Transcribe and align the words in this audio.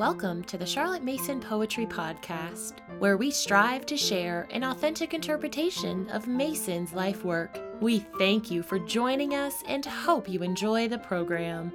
Welcome 0.00 0.44
to 0.44 0.56
the 0.56 0.64
Charlotte 0.64 1.04
Mason 1.04 1.40
Poetry 1.40 1.84
Podcast, 1.84 2.78
where 3.00 3.18
we 3.18 3.30
strive 3.30 3.84
to 3.84 3.98
share 3.98 4.48
an 4.50 4.64
authentic 4.64 5.12
interpretation 5.12 6.08
of 6.08 6.26
Mason's 6.26 6.94
life 6.94 7.22
work. 7.22 7.60
We 7.82 7.98
thank 8.16 8.50
you 8.50 8.62
for 8.62 8.78
joining 8.78 9.34
us 9.34 9.62
and 9.68 9.84
hope 9.84 10.26
you 10.26 10.42
enjoy 10.42 10.88
the 10.88 10.96
program. 10.96 11.70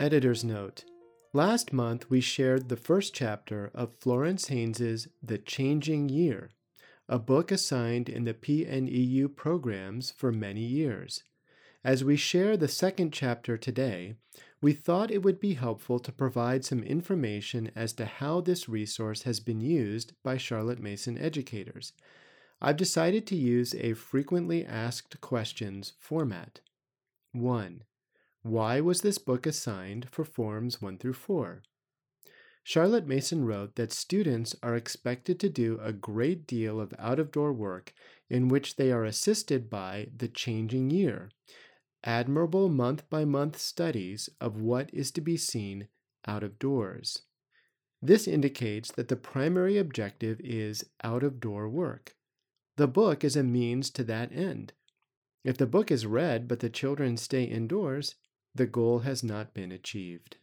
Editor's 0.00 0.42
Note 0.42 0.84
Last 1.32 1.72
month, 1.72 2.10
we 2.10 2.20
shared 2.20 2.70
the 2.70 2.76
first 2.76 3.14
chapter 3.14 3.70
of 3.72 3.96
Florence 4.00 4.48
Haynes's 4.48 5.06
The 5.22 5.38
Changing 5.38 6.08
Year, 6.08 6.50
a 7.08 7.20
book 7.20 7.52
assigned 7.52 8.08
in 8.08 8.24
the 8.24 8.34
PNEU 8.34 9.36
programs 9.36 10.10
for 10.10 10.32
many 10.32 10.62
years. 10.62 11.22
As 11.86 12.02
we 12.02 12.16
share 12.16 12.56
the 12.56 12.66
second 12.66 13.12
chapter 13.12 13.56
today, 13.56 14.16
we 14.60 14.72
thought 14.72 15.12
it 15.12 15.22
would 15.22 15.38
be 15.38 15.54
helpful 15.54 16.00
to 16.00 16.10
provide 16.10 16.64
some 16.64 16.82
information 16.82 17.70
as 17.76 17.92
to 17.92 18.06
how 18.06 18.40
this 18.40 18.68
resource 18.68 19.22
has 19.22 19.38
been 19.38 19.60
used 19.60 20.12
by 20.24 20.36
Charlotte 20.36 20.80
Mason 20.80 21.16
educators. 21.16 21.92
I've 22.60 22.76
decided 22.76 23.24
to 23.28 23.36
use 23.36 23.72
a 23.72 23.92
frequently 23.92 24.66
asked 24.66 25.20
questions 25.20 25.92
format. 26.00 26.58
1. 27.30 27.84
Why 28.42 28.80
was 28.80 29.02
this 29.02 29.18
book 29.18 29.46
assigned 29.46 30.08
for 30.10 30.24
Forms 30.24 30.82
1 30.82 30.98
through 30.98 31.12
4? 31.12 31.62
Charlotte 32.64 33.06
Mason 33.06 33.44
wrote 33.44 33.76
that 33.76 33.92
students 33.92 34.56
are 34.60 34.74
expected 34.74 35.38
to 35.38 35.48
do 35.48 35.78
a 35.80 35.92
great 35.92 36.48
deal 36.48 36.80
of 36.80 36.92
out 36.98 37.20
of 37.20 37.30
door 37.30 37.52
work 37.52 37.94
in 38.28 38.48
which 38.48 38.74
they 38.74 38.90
are 38.90 39.04
assisted 39.04 39.70
by 39.70 40.08
the 40.16 40.26
changing 40.26 40.90
year 40.90 41.30
admirable 42.06 42.68
month 42.68 43.08
by 43.10 43.24
month 43.24 43.58
studies 43.58 44.30
of 44.40 44.60
what 44.60 44.88
is 44.94 45.10
to 45.10 45.20
be 45.20 45.36
seen 45.36 45.88
out 46.26 46.42
of 46.42 46.58
doors. 46.58 47.22
This 48.00 48.28
indicates 48.28 48.92
that 48.92 49.08
the 49.08 49.16
primary 49.16 49.76
objective 49.76 50.40
is 50.40 50.84
out 51.02 51.22
of 51.22 51.40
door 51.40 51.68
work. 51.68 52.14
The 52.76 52.86
book 52.86 53.24
is 53.24 53.36
a 53.36 53.42
means 53.42 53.90
to 53.90 54.04
that 54.04 54.32
end. 54.32 54.72
If 55.44 55.58
the 55.58 55.66
book 55.66 55.90
is 55.90 56.06
read 56.06 56.46
but 56.46 56.60
the 56.60 56.70
children 56.70 57.16
stay 57.16 57.44
indoors, 57.44 58.14
the 58.54 58.66
goal 58.66 59.00
has 59.00 59.22
not 59.22 59.54
been 59.54 59.72
achieved. 59.72 60.36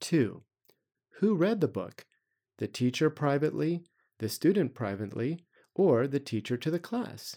2. 0.00 0.42
Who 1.20 1.36
read 1.36 1.60
the 1.60 1.68
book? 1.68 2.06
The 2.58 2.66
teacher 2.66 3.10
privately, 3.10 3.84
the 4.18 4.28
student 4.28 4.74
privately, 4.74 5.44
or 5.74 6.06
the 6.06 6.20
teacher 6.20 6.56
to 6.56 6.70
the 6.70 6.78
class? 6.78 7.36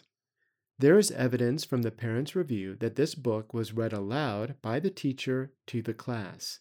There 0.78 1.00
is 1.00 1.12
evidence 1.12 1.64
from 1.64 1.84
the 1.84 1.92
parents' 1.92 2.36
review 2.36 2.76
that 2.82 2.96
this 2.96 3.16
book 3.16 3.54
was 3.54 3.72
read 3.72 3.94
aloud 3.94 4.56
by 4.62 4.82
the 4.82 4.90
teacher 4.90 5.54
to 5.68 5.82
the 5.82 5.94
class. 5.94 6.60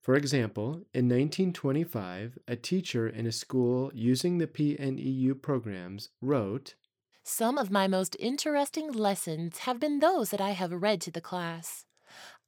For 0.00 0.14
example, 0.14 0.86
in 0.94 1.08
1925, 1.08 2.38
a 2.46 2.54
teacher 2.54 3.08
in 3.08 3.26
a 3.26 3.32
school 3.32 3.90
using 3.92 4.38
the 4.38 4.46
PNEU 4.46 5.42
programs 5.42 6.10
wrote 6.20 6.76
Some 7.24 7.58
of 7.58 7.72
my 7.72 7.88
most 7.88 8.16
interesting 8.20 8.92
lessons 8.92 9.58
have 9.58 9.80
been 9.80 9.98
those 9.98 10.30
that 10.30 10.40
I 10.40 10.50
have 10.50 10.72
read 10.72 11.00
to 11.02 11.10
the 11.10 11.20
class. 11.20 11.86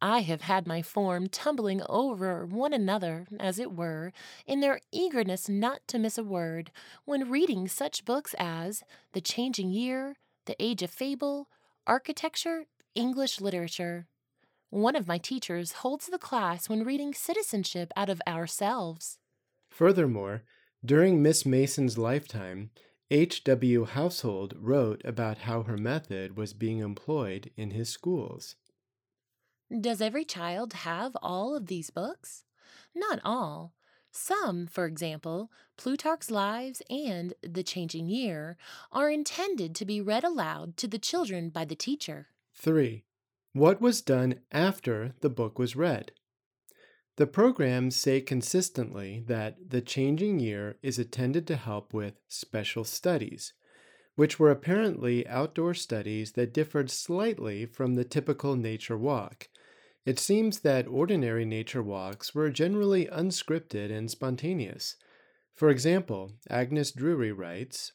I 0.01 0.21
have 0.21 0.43
had 0.43 0.69
my 0.69 0.83
form 0.83 1.29
tumbling 1.29 1.83
over 1.89 2.47
one 2.47 2.73
another, 2.73 3.27
as 3.41 3.59
it 3.59 3.73
were, 3.73 4.13
in 4.47 4.61
their 4.61 4.81
eagerness 4.93 5.49
not 5.49 5.81
to 5.89 5.99
miss 5.99 6.17
a 6.17 6.25
word, 6.25 6.71
when 7.05 7.31
reading 7.31 7.67
such 7.67 8.05
books 8.05 8.37
as 8.39 8.83
The 9.13 9.21
Changing 9.21 9.71
Year, 9.71 10.17
the 10.47 10.57
Age 10.63 10.83
of 10.83 10.91
Fable, 10.91 11.49
Architecture, 11.87 12.67
English 12.95 13.41
Literature. 13.41 14.09
One 14.71 14.97
of 14.97 15.07
my 15.07 15.19
teachers 15.19 15.73
holds 15.73 16.07
the 16.07 16.19
class 16.19 16.69
when 16.69 16.85
reading 16.85 17.15
Citizenship 17.15 17.93
out 17.97 18.09
of 18.09 18.23
Ourselves. 18.27 19.19
Furthermore, 19.71 20.45
during 20.85 21.23
Miss 21.23 21.47
Mason's 21.47 21.99
lifetime, 21.99 22.71
H.W. 23.11 23.85
Household 23.85 24.55
wrote 24.59 25.03
about 25.05 25.39
how 25.39 25.63
her 25.65 25.77
method 25.77 26.37
was 26.37 26.55
being 26.55 26.79
employed 26.79 27.51
in 27.57 27.71
his 27.73 27.89
schools. 27.91 28.57
Does 29.81 30.01
every 30.01 30.25
child 30.25 30.73
have 30.73 31.17
all 31.23 31.55
of 31.55 31.67
these 31.67 31.91
books? 31.91 32.45
Not 32.95 33.21
all. 33.25 33.75
Some, 34.13 34.67
for 34.67 34.85
example, 34.85 35.51
Plutarch's 35.79 36.31
Lives 36.31 36.83
and 36.91 37.33
The 37.43 37.63
Changing 37.63 38.09
Year, 38.09 38.59
are 38.93 39.11
intended 39.11 39.75
to 39.75 39.87
be 39.87 40.03
read 40.03 40.23
aloud 40.23 40.77
to 40.77 40.87
the 40.87 40.99
children 40.99 41.49
by 41.49 41.65
the 41.65 41.75
teacher. 41.75 42.29
3. 42.55 43.05
What 43.55 43.81
was 43.81 44.03
done 44.03 44.41
after 44.53 45.15
the 45.21 45.31
book 45.31 45.59
was 45.59 45.75
read? 45.75 46.13
The 47.17 47.27
programs 47.27 47.97
say 47.97 48.21
consistently 48.21 49.25
that 49.27 49.71
The 49.71 49.81
Changing 49.81 50.41
Year 50.41 50.77
is 50.83 50.99
intended 50.99 51.47
to 51.47 51.57
help 51.57 51.95
with 51.95 52.21
special 52.29 52.85
studies, 52.85 53.55
which 54.15 54.39
were 54.39 54.51
apparently 54.51 55.27
outdoor 55.27 55.73
studies 55.73 56.33
that 56.33 56.53
differed 56.53 56.91
slightly 56.91 57.65
from 57.65 57.95
the 57.95 58.05
typical 58.05 58.57
nature 58.57 58.99
walk 58.99 59.49
it 60.05 60.19
seems 60.19 60.61
that 60.61 60.89
ordinary 60.89 61.45
nature 61.45 61.83
walks 61.83 62.35
were 62.35 62.51
generally 62.51 63.07
unscripted 63.07 63.97
and 63.97 64.11
spontaneous. 64.11 64.97
For 65.55 65.71
example, 65.71 66.33
Agnes 66.51 66.93
Drury 66.93 67.33
writes 67.33 67.93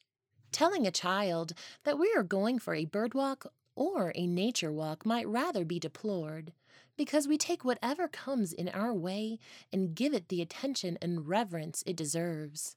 Telling 0.52 0.88
a 0.88 0.92
child 0.92 1.54
that 1.84 2.00
we 2.00 2.14
are 2.16 2.24
going 2.24 2.60
for 2.60 2.74
a 2.74 2.86
bird 2.86 3.14
walk 3.14 3.46
or 3.76 4.12
a 4.16 4.26
nature 4.26 4.72
walk 4.72 5.06
might 5.06 5.28
rather 5.28 5.66
be 5.66 5.80
deplored, 5.80 6.54
because 6.98 7.28
we 7.28 7.38
take 7.38 7.64
whatever 7.64 8.08
comes 8.08 8.54
in 8.54 8.70
our 8.70 8.94
way 8.94 9.38
and 9.72 9.94
give 9.94 10.14
it 10.14 10.30
the 10.30 10.42
attention 10.42 10.98
and 11.02 11.28
reverence 11.28 11.84
it 11.86 11.96
deserves. 11.96 12.76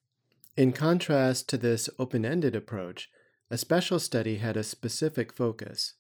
In 0.57 0.73
contrast 0.73 1.49
to 1.49 1.57
this 1.57 1.89
open 1.99 2.25
ended 2.25 2.55
approach, 2.55 3.09
a 3.51 3.57
special 3.57 3.99
study 3.99 4.37
had 4.37 4.57
a 4.57 4.63
specific 4.63 5.33
focus. 5.33 5.95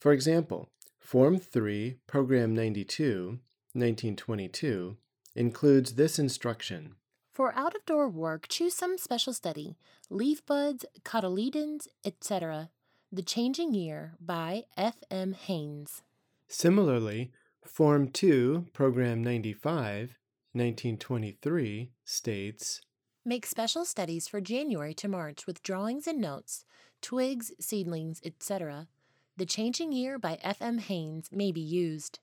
For 0.00 0.12
example, 0.12 0.70
Form 1.02 1.38
3, 1.38 1.96
Program 2.06 2.54
92, 2.54 3.38
1922, 3.74 4.96
includes 5.34 5.94
this 5.94 6.18
instruction. 6.18 6.94
For 7.32 7.52
out 7.54 7.74
of 7.74 7.84
door 7.84 8.08
work, 8.08 8.46
choose 8.48 8.74
some 8.74 8.96
special 8.96 9.34
study 9.34 9.76
leaf 10.08 10.46
buds, 10.46 10.86
cotyledons, 11.04 11.86
etc. 12.04 12.70
The 13.10 13.22
Changing 13.22 13.74
Year 13.74 14.14
by 14.20 14.62
F. 14.76 15.02
M. 15.10 15.34
Haynes. 15.34 16.02
Similarly, 16.48 17.32
Form 17.62 18.08
2, 18.08 18.68
Program 18.72 19.22
95, 19.22 20.16
1923, 20.52 21.90
states 22.04 22.80
Make 23.24 23.44
special 23.44 23.84
studies 23.84 24.28
for 24.28 24.40
January 24.40 24.94
to 24.94 25.08
March 25.08 25.46
with 25.46 25.62
drawings 25.62 26.06
and 26.06 26.20
notes, 26.20 26.64
twigs, 27.02 27.52
seedlings, 27.60 28.20
etc. 28.24 28.88
The 29.36 29.46
Changing 29.46 29.92
Year 29.92 30.18
by 30.18 30.38
F. 30.42 30.60
M. 30.60 30.76
Haynes 30.76 31.30
may 31.32 31.52
be 31.52 31.60
used. 31.60 32.18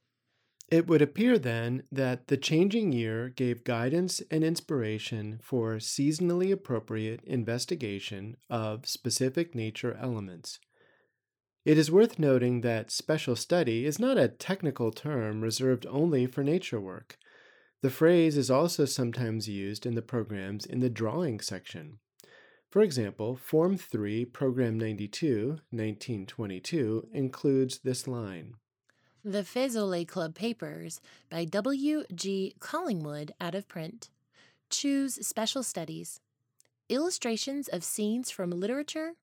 It 0.67 0.85
would 0.87 1.01
appear 1.01 1.39
then 1.39 1.81
that 1.91 2.27
the 2.27 2.37
changing 2.37 2.91
year 2.91 3.29
gave 3.29 3.63
guidance 3.63 4.21
and 4.29 4.43
inspiration 4.43 5.39
for 5.41 5.77
seasonally 5.77 6.51
appropriate 6.51 7.23
investigation 7.23 8.37
of 8.47 8.87
specific 8.87 9.55
nature 9.55 9.97
elements. 9.99 10.59
It 11.65 11.79
is 11.79 11.91
worth 11.91 12.19
noting 12.19 12.61
that 12.61 12.91
special 12.91 13.35
study 13.35 13.85
is 13.85 13.97
not 13.97 14.19
a 14.19 14.27
technical 14.27 14.91
term 14.91 15.41
reserved 15.41 15.87
only 15.87 16.27
for 16.27 16.43
nature 16.43 16.79
work. 16.79 17.17
The 17.81 17.89
phrase 17.89 18.37
is 18.37 18.51
also 18.51 18.85
sometimes 18.85 19.49
used 19.49 19.87
in 19.87 19.95
the 19.95 20.03
programs 20.03 20.67
in 20.67 20.79
the 20.79 20.89
drawing 20.89 21.39
section. 21.39 21.97
For 22.69 22.83
example, 22.83 23.35
Form 23.35 23.77
3, 23.77 24.25
Program 24.25 24.77
92, 24.77 25.59
1922, 25.71 27.07
includes 27.11 27.79
this 27.79 28.07
line 28.07 28.53
The 29.25 29.43
Fesole 29.43 30.05
Club 30.05 30.35
Papers 30.35 31.01
by 31.31 31.45
W. 31.45 32.03
G. 32.13 32.53
Collingwood 32.59 33.33
out 33.41 33.55
of 33.55 33.67
print. 33.67 34.11
Choose 34.69 35.25
special 35.25 35.63
studies. 35.63 36.21
Illustrations 36.89 37.67
of 37.69 37.83
scenes 37.83 38.29
from 38.29 38.51
literature. 38.51 39.13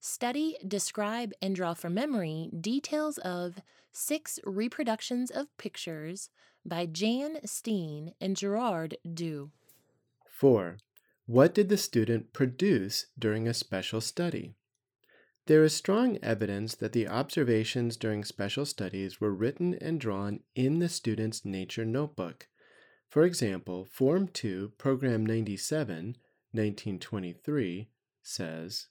Study, 0.00 0.56
describe, 0.66 1.32
and 1.42 1.54
draw 1.54 1.74
from 1.74 1.92
memory 1.92 2.48
details 2.58 3.18
of 3.18 3.60
six 3.92 4.38
reproductions 4.44 5.30
of 5.30 5.54
pictures 5.58 6.30
by 6.64 6.86
Jan 6.86 7.44
Steen 7.44 8.14
and 8.22 8.36
Gerard 8.36 8.96
Dou. 9.12 9.50
4. 10.30 10.78
What 11.26 11.54
did 11.54 11.68
the 11.68 11.76
student 11.76 12.32
produce 12.32 13.06
during 13.18 13.48
a 13.48 13.54
special 13.54 14.00
study? 14.00 14.54
There 15.46 15.64
is 15.64 15.74
strong 15.74 16.18
evidence 16.22 16.76
that 16.76 16.92
the 16.92 17.08
observations 17.08 17.96
during 17.96 18.22
special 18.22 18.64
studies 18.64 19.20
were 19.20 19.34
written 19.34 19.74
and 19.74 20.00
drawn 20.00 20.40
in 20.54 20.78
the 20.78 20.88
student's 20.88 21.44
nature 21.44 21.84
notebook. 21.84 22.46
For 23.08 23.24
example, 23.24 23.84
Form 23.84 24.28
2, 24.28 24.74
Program 24.78 25.26
97, 25.26 26.16
1923, 26.52 27.88
says 28.22 28.86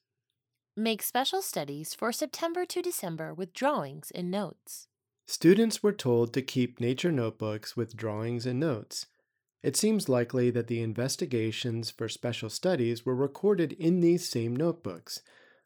Make 0.75 1.03
special 1.03 1.41
studies 1.41 1.93
for 1.93 2.11
September 2.11 2.65
to 2.65 2.81
December 2.81 3.33
with 3.33 3.53
drawings 3.53 4.11
and 4.11 4.29
notes. 4.29 4.87
Students 5.25 5.81
were 5.81 5.93
told 5.93 6.33
to 6.33 6.41
keep 6.41 6.81
nature 6.81 7.13
notebooks 7.13 7.77
with 7.77 7.95
drawings 7.95 8.45
and 8.45 8.59
notes. 8.59 9.07
It 9.63 9.75
seems 9.75 10.09
likely 10.09 10.51
that 10.51 10.67
the 10.67 10.81
investigations 10.81 11.89
for 11.89 12.07
special 12.07 12.49
studies 12.49 13.05
were 13.05 13.15
recorded 13.15 13.73
in 13.73 13.99
these 13.99 14.29
same 14.29 14.55
notebooks, 14.55 15.21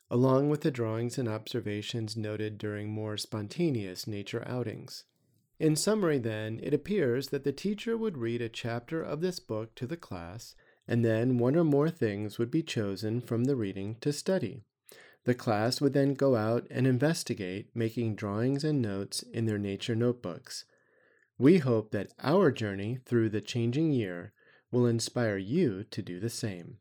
along 0.10 0.50
with 0.50 0.62
the 0.62 0.72
drawings 0.72 1.18
and 1.18 1.28
observations 1.28 2.16
noted 2.16 2.58
during 2.58 2.90
more 2.90 3.18
spontaneous 3.18 4.08
nature 4.08 4.44
outings. 4.48 5.04
In 5.60 5.76
summary, 5.76 6.20
then, 6.20 6.60
it 6.64 6.74
appears 6.74 7.28
that 7.30 7.44
the 7.44 7.52
teacher 7.52 7.98
would 7.98 8.18
read 8.18 8.42
a 8.42 8.48
chapter 8.48 9.02
of 9.02 9.20
this 9.20 9.40
book 9.40 9.76
to 9.76 9.86
the 9.86 9.98
class, 9.98 10.56
and 10.88 11.04
then 11.04 11.38
one 11.38 11.58
or 11.58 11.66
more 11.66 11.90
things 11.90 12.40
would 12.40 12.50
be 12.50 12.64
chosen 12.64 13.20
from 13.20 13.44
the 13.44 13.56
reading 13.58 13.98
to 14.02 14.14
study. 14.14 14.64
The 15.26 15.36
class 15.36 15.82
would 15.82 15.94
then 15.94 16.14
go 16.14 16.38
out 16.38 16.66
and 16.72 16.88
investigate, 16.88 17.70
making 17.76 18.16
drawings 18.16 18.64
and 18.64 18.82
notes 18.82 19.22
in 19.22 19.46
their 19.46 19.58
nature 19.58 19.96
notebooks. 19.96 20.64
We 21.42 21.60
hope 21.60 21.92
that 21.92 22.14
our 22.22 22.52
journey 22.52 23.00
through 23.06 23.30
the 23.30 23.40
changing 23.40 23.94
year 23.94 24.34
will 24.72 24.86
inspire 24.86 25.38
you 25.38 25.86
to 25.86 26.02
do 26.02 26.20
the 26.20 26.30
same. 26.30 26.80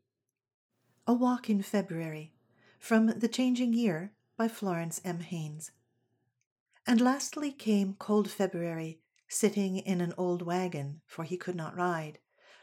A 1.06 1.14
Walk 1.14 1.48
in 1.48 1.62
February 1.62 2.34
from 2.80 3.06
The 3.06 3.28
Changing 3.28 3.72
Year 3.72 4.14
by 4.36 4.48
Florence 4.48 5.00
M. 5.04 5.20
Haynes. 5.20 5.70
And 6.84 7.00
lastly 7.00 7.52
came 7.52 7.94
cold 8.00 8.28
February, 8.28 9.00
sitting 9.28 9.76
in 9.76 10.00
an 10.00 10.12
old 10.18 10.42
wagon, 10.42 11.02
for 11.06 11.22
he 11.22 11.36
could 11.36 11.54
not 11.54 11.76
ride, 11.76 12.18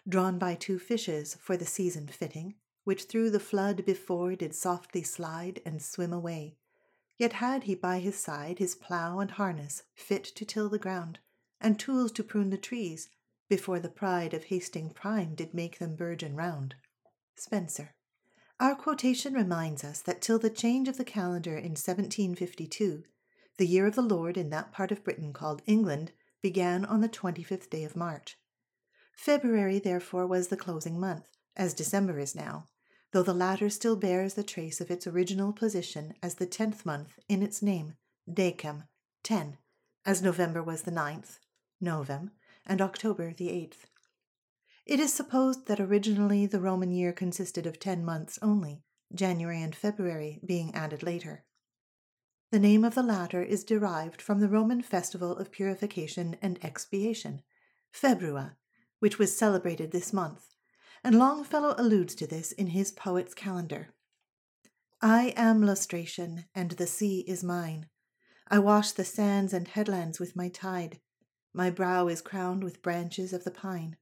drawn 0.06 0.38
by 0.38 0.56
two 0.56 0.80
fishes 0.80 1.38
for 1.39 1.56
the 1.56 1.65
season 1.65 2.07
fitting, 2.09 2.56
which 2.83 3.06
through 3.06 3.30
the 3.30 3.39
flood 3.39 3.86
before 3.86 4.36
did 4.36 4.53
softly 4.53 5.01
slide 5.01 5.62
and 5.65 5.81
swim 5.81 6.12
away. 6.12 6.57
Yet 7.18 7.33
had 7.33 7.63
he 7.63 7.74
by 7.74 8.00
his 8.00 8.18
side 8.18 8.59
his 8.59 8.75
plough 8.75 9.19
and 9.19 9.31
harness 9.31 9.83
fit 9.94 10.25
to 10.25 10.44
till 10.44 10.68
the 10.68 10.77
ground, 10.77 11.19
and 11.62 11.80
tools 11.80 12.12
to 12.13 12.24
prune 12.24 12.50
the 12.50 12.57
trees, 12.57 13.10
before 13.50 13.80
the 13.80 13.90
pride 13.90 14.34
of 14.34 14.46
hasting 14.46 14.90
prime 14.90 15.36
did 15.36 15.54
make 15.54 15.80
them 15.80 15.96
burgeon 15.96 16.36
round. 16.36 16.75
Spenser. 17.36 17.96
Our 18.60 18.75
quotation 18.75 19.34
reminds 19.34 19.84
us 19.84 20.02
that 20.02 20.22
till 20.22 20.40
the 20.40 20.50
change 20.50 20.88
of 20.88 20.98
the 20.98 21.04
calendar 21.04 21.57
in 21.57 21.72
1752, 21.72 23.04
the 23.57 23.68
year 23.68 23.86
of 23.86 23.96
the 23.96 24.02
Lord 24.02 24.38
in 24.38 24.50
that 24.50 24.72
part 24.72 24.92
of 24.92 25.04
Britain 25.04 25.34
called 25.34 25.62
England 25.66 26.12
began 26.42 26.86
on 26.86 27.02
the 27.02 27.10
25th 27.10 27.69
day 27.69 27.84
of 27.84 27.96
March. 27.96 28.38
February, 29.13 29.80
therefore, 29.80 30.28
was 30.28 30.48
the 30.48 30.57
closing 30.57 31.00
month, 31.00 31.25
as 31.56 31.74
December 31.74 32.19
is 32.19 32.36
now, 32.36 32.68
though 33.12 33.24
the 33.24 33.34
latter 33.34 33.69
still 33.69 33.96
bears 33.96 34.34
the 34.34 34.44
trace 34.44 34.81
of 34.81 34.92
its 34.92 35.07
original 35.07 35.54
position 35.54 36.13
as 36.22 36.36
the 36.36 36.46
tenth 36.46 36.86
month 36.86 37.19
in 37.30 37.42
its 37.42 37.62
name, 37.62 37.96
Decem, 38.30 38.88
ten, 39.24 39.57
as 40.06 40.22
November 40.22 40.62
was 40.62 40.81
the 40.81 40.92
ninth, 40.92 41.40
Novem, 41.81 42.31
and 42.66 42.81
October 42.81 43.33
the 43.33 43.50
eighth. 43.50 43.88
It 44.86 45.00
is 45.00 45.13
supposed 45.13 45.68
that 45.68 45.80
originally 45.80 46.45
the 46.45 46.60
Roman 46.60 46.92
year 46.92 47.12
consisted 47.12 47.66
of 47.66 47.80
ten 47.80 48.06
months 48.06 48.38
only, 48.42 48.83
January 49.13 49.62
and 49.62 49.75
February 49.75 50.39
being 50.45 50.74
added 50.75 51.04
later. 51.04 51.44
The 52.51 52.60
name 52.60 52.83
of 52.86 52.95
the 52.95 53.04
latter 53.04 53.42
is 53.42 53.63
derived 53.63 54.22
from 54.22 54.39
the 54.39 54.48
Roman 54.48 54.81
festival 54.81 55.36
of 55.36 55.51
purification 55.51 56.38
and 56.42 56.63
expiation, 56.63 57.42
Februa, 57.92 58.56
which 59.00 59.18
was 59.18 59.36
celebrated 59.36 59.92
this 59.92 60.13
month, 60.13 60.56
and 61.04 61.19
Longfellow 61.19 61.75
alludes 61.78 62.16
to 62.16 62.28
this 62.28 62.51
in 62.51 62.68
his 62.68 62.92
Poet's 62.92 63.33
Calendar. 63.33 63.89
I 65.01 65.33
am 65.36 65.62
lustration, 65.62 66.45
and 66.56 66.71
the 66.71 66.88
sea 66.88 67.25
is 67.28 67.44
mine. 67.44 67.88
I 68.48 68.60
wash 68.60 68.92
the 68.92 69.04
sands 69.04 69.54
and 69.54 69.68
headlands 69.68 70.19
with 70.19 70.36
my 70.36 70.50
tide. 70.50 71.00
My 71.57 71.69
brow 71.69 72.10
is 72.10 72.22
crowned 72.22 72.66
with 72.66 72.81
branches 72.81 73.31
of 73.31 73.46
the 73.46 73.50
pine. 73.50 73.96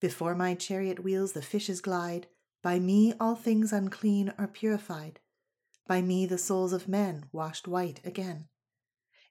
Before 0.00 0.34
my 0.34 0.54
chariot 0.54 1.02
wheels 1.02 1.32
the 1.32 1.40
fishes 1.40 1.80
glide. 1.80 2.26
By 2.60 2.78
me 2.78 3.14
all 3.18 3.36
things 3.36 3.72
unclean 3.72 4.34
are 4.36 4.46
purified. 4.46 5.18
By 5.86 6.02
me 6.02 6.26
the 6.26 6.36
souls 6.36 6.74
of 6.74 6.88
men 6.88 7.30
washed 7.32 7.66
white 7.66 8.04
again. 8.04 8.48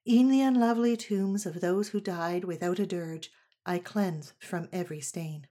E'en 0.04 0.30
the 0.30 0.40
unlovely 0.40 0.96
tombs 0.96 1.46
of 1.46 1.60
those 1.60 1.90
who 1.90 2.00
died 2.00 2.42
without 2.42 2.80
a 2.80 2.86
dirge 2.86 3.30
I 3.64 3.78
cleanse 3.78 4.32
from 4.40 4.68
every 4.72 5.00
stain. 5.00 5.46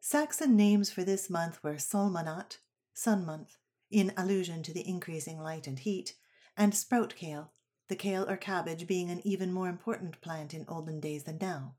Saxon 0.00 0.56
names 0.56 0.90
for 0.90 1.04
this 1.04 1.28
month 1.28 1.62
were 1.62 1.74
Solmanat, 1.74 2.60
sun 2.94 3.26
month, 3.26 3.58
in 3.90 4.14
allusion 4.16 4.62
to 4.62 4.72
the 4.72 4.88
increasing 4.88 5.38
light 5.38 5.66
and 5.66 5.78
heat, 5.78 6.14
and 6.56 6.74
sprout 6.74 7.14
kale, 7.14 7.52
the 7.88 7.96
kale 7.96 8.28
or 8.28 8.36
cabbage 8.36 8.86
being 8.86 9.10
an 9.10 9.26
even 9.26 9.52
more 9.52 9.68
important 9.68 10.20
plant 10.20 10.54
in 10.54 10.64
olden 10.68 11.00
days 11.00 11.24
than 11.24 11.38
now. 11.40 11.74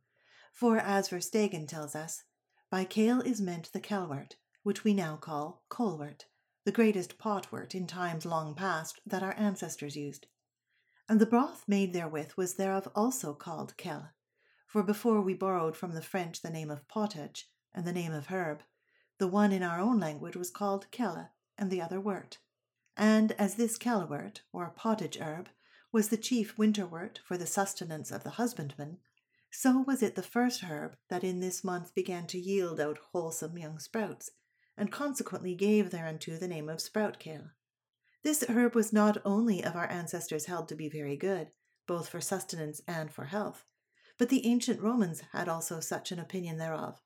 For, 0.52 0.78
as 0.78 1.10
Verstegen 1.10 1.68
tells 1.68 1.96
us, 1.96 2.24
by 2.70 2.84
kale 2.84 3.22
is 3.22 3.40
meant 3.40 3.72
the 3.72 3.80
kelwort, 3.80 4.34
which 4.64 4.84
we 4.84 4.94
now 4.94 5.16
call 5.16 5.64
colwort, 5.70 6.26
the 6.66 6.72
greatest 6.72 7.18
potwort 7.18 7.74
in 7.74 7.88
times 7.88 8.26
long 8.26 8.54
past 8.54 9.00
that 9.06 9.24
our 9.24 9.34
ancestors 9.38 9.96
used. 9.96 10.28
And 11.08 11.20
the 11.20 11.26
broth 11.26 11.64
made 11.68 11.94
therewith 11.94 12.34
was 12.36 12.56
thereof 12.56 12.88
also 12.94 13.34
called 13.34 13.78
kel, 13.78 14.12
for 14.68 14.84
before 14.84 15.22
we 15.22 15.34
borrowed 15.34 15.76
from 15.76 15.94
the 15.94 16.02
French 16.02 16.42
the 16.42 16.52
name 16.52 16.70
of 16.70 16.88
pottage 16.88 17.50
and 17.74 17.86
the 17.86 17.94
name 17.94 18.14
of 18.14 18.28
herb, 18.28 18.62
the 19.18 19.28
one 19.28 19.52
in 19.52 19.64
our 19.64 19.80
own 19.80 20.00
language 20.00 20.36
was 20.36 20.52
called 20.52 20.92
kelle 20.92 21.32
and 21.58 21.72
the 21.72 21.82
other 21.82 22.00
wort. 22.00 22.38
And 22.96 23.32
as 23.34 23.56
this 23.56 23.78
kelwort, 23.78 24.42
or 24.54 24.70
pottage 24.70 25.18
herb, 25.20 25.50
was 25.92 26.10
the 26.10 26.18
chief 26.18 26.56
winterwort 26.56 27.18
for 27.26 27.38
the 27.38 27.48
sustenance 27.48 28.12
of 28.12 28.24
the 28.24 28.32
husbandman, 28.32 28.98
so 29.52 29.84
was 29.88 30.04
it 30.04 30.16
the 30.16 30.22
first 30.22 30.64
herb 30.64 30.96
that 31.10 31.24
in 31.24 31.40
this 31.40 31.64
month 31.64 31.96
began 31.96 32.28
to 32.28 32.40
yield 32.40 32.80
out 32.80 33.00
wholesome 33.12 33.58
young 33.58 33.80
sprouts, 33.80 34.30
and 34.78 34.92
consequently 34.92 35.56
gave 35.56 35.90
thereunto 35.90 36.38
the 36.38 36.48
name 36.48 36.70
of 36.70 36.80
sprout 36.80 37.20
kale. 37.20 37.50
This 38.24 38.44
herb 38.48 38.76
was 38.76 38.94
not 38.94 39.18
only 39.26 39.64
of 39.64 39.76
our 39.76 39.90
ancestors 39.90 40.46
held 40.46 40.68
to 40.70 40.76
be 40.76 40.90
very 40.90 41.16
good, 41.18 41.50
both 41.88 42.10
for 42.10 42.22
sustenance 42.22 42.82
and 42.88 43.12
for 43.12 43.26
health, 43.26 43.66
but 44.18 44.30
the 44.30 44.46
ancient 44.46 44.82
Romans 44.82 45.24
had 45.32 45.50
also 45.50 45.80
such 45.80 46.12
an 46.12 46.20
opinion 46.20 46.58
thereof, 46.58 47.02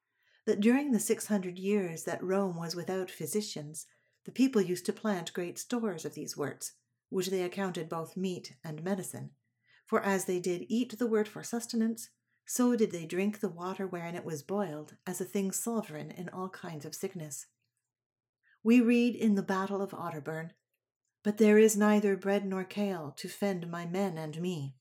that 0.45 0.59
during 0.59 0.91
the 0.91 0.99
six 0.99 1.27
hundred 1.27 1.57
years 1.57 2.03
that 2.03 2.23
Rome 2.23 2.57
was 2.57 2.75
without 2.75 3.09
physicians, 3.09 3.85
the 4.25 4.31
people 4.31 4.61
used 4.61 4.85
to 4.87 4.93
plant 4.93 5.31
great 5.31 5.57
stores 5.57 6.03
of 6.03 6.15
these 6.15 6.35
worts, 6.35 6.73
which 7.13 7.27
they 7.27 7.43
accounted 7.43 7.87
both 7.87 8.17
meat 8.17 8.55
and 8.63 8.83
medicine. 8.83 9.29
For 9.85 10.01
as 10.01 10.25
they 10.25 10.39
did 10.39 10.65
eat 10.67 10.97
the 10.97 11.07
word 11.07 11.27
for 11.27 11.43
sustenance, 11.43 12.09
so 12.45 12.75
did 12.75 12.91
they 12.91 13.05
drink 13.05 13.39
the 13.39 13.49
water 13.49 13.87
wherein 13.87 14.15
it 14.15 14.25
was 14.25 14.43
boiled, 14.43 14.95
as 15.05 15.21
a 15.21 15.25
thing 15.25 15.51
sovereign 15.51 16.11
in 16.11 16.29
all 16.29 16.49
kinds 16.49 16.85
of 16.85 16.95
sickness. 16.95 17.45
We 18.63 18.81
read 18.81 19.15
in 19.15 19.35
the 19.35 19.43
Battle 19.43 19.81
of 19.81 19.91
Otterburn, 19.91 20.51
But 21.23 21.37
there 21.37 21.57
is 21.57 21.77
neither 21.77 22.17
bread 22.17 22.45
nor 22.45 22.63
kale 22.63 23.13
to 23.17 23.29
fend 23.29 23.69
my 23.69 23.85
men 23.85 24.17
and 24.17 24.41
me. 24.41 24.75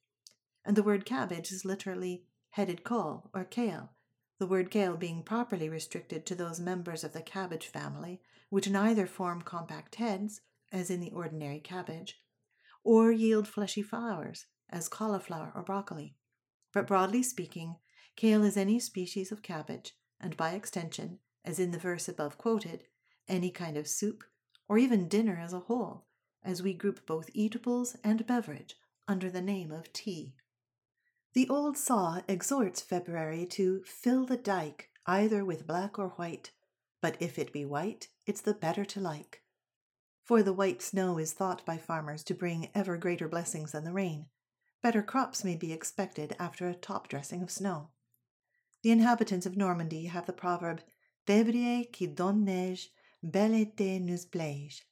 And 0.64 0.76
the 0.76 0.82
word 0.82 1.04
cabbage 1.04 1.52
is 1.52 1.64
literally 1.64 2.24
headed 2.50 2.84
cole 2.84 3.30
or 3.34 3.44
kale, 3.44 3.92
the 4.38 4.46
word 4.46 4.70
kale 4.70 4.96
being 4.96 5.22
properly 5.22 5.68
restricted 5.68 6.26
to 6.26 6.34
those 6.34 6.58
members 6.58 7.04
of 7.04 7.12
the 7.12 7.22
cabbage 7.22 7.66
family 7.66 8.20
which 8.50 8.68
neither 8.68 9.06
form 9.06 9.42
compact 9.42 9.94
heads, 9.96 10.40
as 10.70 10.90
in 10.90 11.00
the 11.00 11.10
ordinary 11.10 11.60
cabbage, 11.60 12.21
or 12.84 13.12
yield 13.12 13.46
fleshy 13.46 13.82
flowers, 13.82 14.46
as 14.70 14.88
cauliflower 14.88 15.52
or 15.54 15.62
broccoli. 15.62 16.16
But 16.72 16.86
broadly 16.86 17.22
speaking, 17.22 17.76
kale 18.16 18.42
is 18.42 18.56
any 18.56 18.80
species 18.80 19.30
of 19.30 19.42
cabbage, 19.42 19.94
and 20.20 20.36
by 20.36 20.52
extension, 20.52 21.18
as 21.44 21.58
in 21.58 21.70
the 21.70 21.78
verse 21.78 22.08
above 22.08 22.38
quoted, 22.38 22.84
any 23.28 23.50
kind 23.50 23.76
of 23.76 23.88
soup, 23.88 24.24
or 24.68 24.78
even 24.78 25.08
dinner 25.08 25.38
as 25.42 25.52
a 25.52 25.60
whole, 25.60 26.06
as 26.42 26.62
we 26.62 26.72
group 26.72 27.06
both 27.06 27.30
eatables 27.34 27.96
and 28.02 28.26
beverage 28.26 28.76
under 29.06 29.30
the 29.30 29.42
name 29.42 29.70
of 29.70 29.92
tea. 29.92 30.34
The 31.34 31.48
old 31.48 31.76
saw 31.76 32.20
exhorts 32.28 32.80
February 32.80 33.46
to 33.46 33.82
fill 33.84 34.26
the 34.26 34.36
dike 34.36 34.90
either 35.06 35.44
with 35.44 35.66
black 35.66 35.98
or 35.98 36.08
white, 36.10 36.52
but 37.00 37.16
if 37.20 37.38
it 37.38 37.52
be 37.52 37.64
white, 37.64 38.08
it's 38.26 38.40
the 38.40 38.54
better 38.54 38.84
to 38.84 39.00
like. 39.00 39.41
For 40.22 40.42
the 40.42 40.52
white 40.52 40.80
snow 40.80 41.18
is 41.18 41.32
thought 41.32 41.66
by 41.66 41.78
farmers 41.78 42.22
to 42.24 42.34
bring 42.34 42.70
ever 42.74 42.96
greater 42.96 43.26
blessings 43.26 43.72
than 43.72 43.82
the 43.82 43.92
rain, 43.92 44.26
better 44.80 45.02
crops 45.02 45.42
may 45.42 45.56
be 45.56 45.72
expected 45.72 46.36
after 46.38 46.68
a 46.68 46.74
top 46.74 47.08
dressing 47.08 47.42
of 47.42 47.50
snow. 47.50 47.90
The 48.82 48.92
inhabitants 48.92 49.46
of 49.46 49.56
Normandy 49.56 50.06
have 50.06 50.26
the 50.26 50.32
proverb 50.32 50.82
Février 51.26 51.92
qui 51.92 52.06
donne 52.06 52.44
neige, 52.44 52.90
bel 53.22 53.50
été 53.50 54.00
nous 54.00 54.24
plaige. 54.24 54.82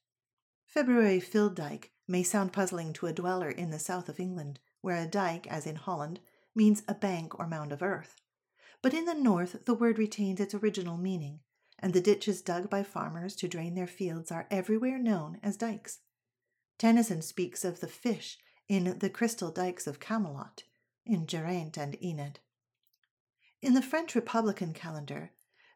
February 0.65 1.19
filled 1.19 1.55
dike 1.55 1.91
may 2.07 2.23
sound 2.23 2.53
puzzling 2.53 2.91
to 2.93 3.07
a 3.07 3.13
dweller 3.13 3.49
in 3.49 3.69
the 3.69 3.79
south 3.79 4.09
of 4.09 4.19
England, 4.19 4.59
where 4.81 4.97
a 4.97 5.07
dike, 5.07 5.47
as 5.47 5.65
in 5.65 5.75
Holland, 5.75 6.19
means 6.53 6.83
a 6.87 6.93
bank 6.93 7.39
or 7.39 7.47
mound 7.47 7.71
of 7.71 7.81
earth. 7.81 8.21
But 8.81 8.93
in 8.93 9.05
the 9.05 9.13
north 9.13 9.65
the 9.65 9.73
word 9.73 9.97
retains 9.97 10.39
its 10.39 10.53
original 10.53 10.97
meaning, 10.97 11.39
and 11.81 11.93
the 11.93 12.01
ditches 12.01 12.41
dug 12.41 12.69
by 12.69 12.83
farmers 12.83 13.35
to 13.35 13.47
drain 13.47 13.75
their 13.75 13.87
fields 13.87 14.31
are 14.31 14.47
everywhere 14.51 14.99
known 14.99 15.39
as 15.41 15.57
dikes. 15.57 15.99
Tennyson 16.77 17.21
speaks 17.21 17.65
of 17.65 17.79
the 17.79 17.87
fish 17.87 18.37
in 18.67 18.99
the 18.99 19.09
crystal 19.09 19.51
dikes 19.51 19.87
of 19.87 19.99
Camelot, 19.99 20.63
in 21.05 21.27
Geraint 21.27 21.77
and 21.77 22.01
Enid. 22.01 22.39
In 23.61 23.73
the 23.73 23.81
French 23.81 24.15
Republican 24.15 24.73
calendar, 24.73 25.31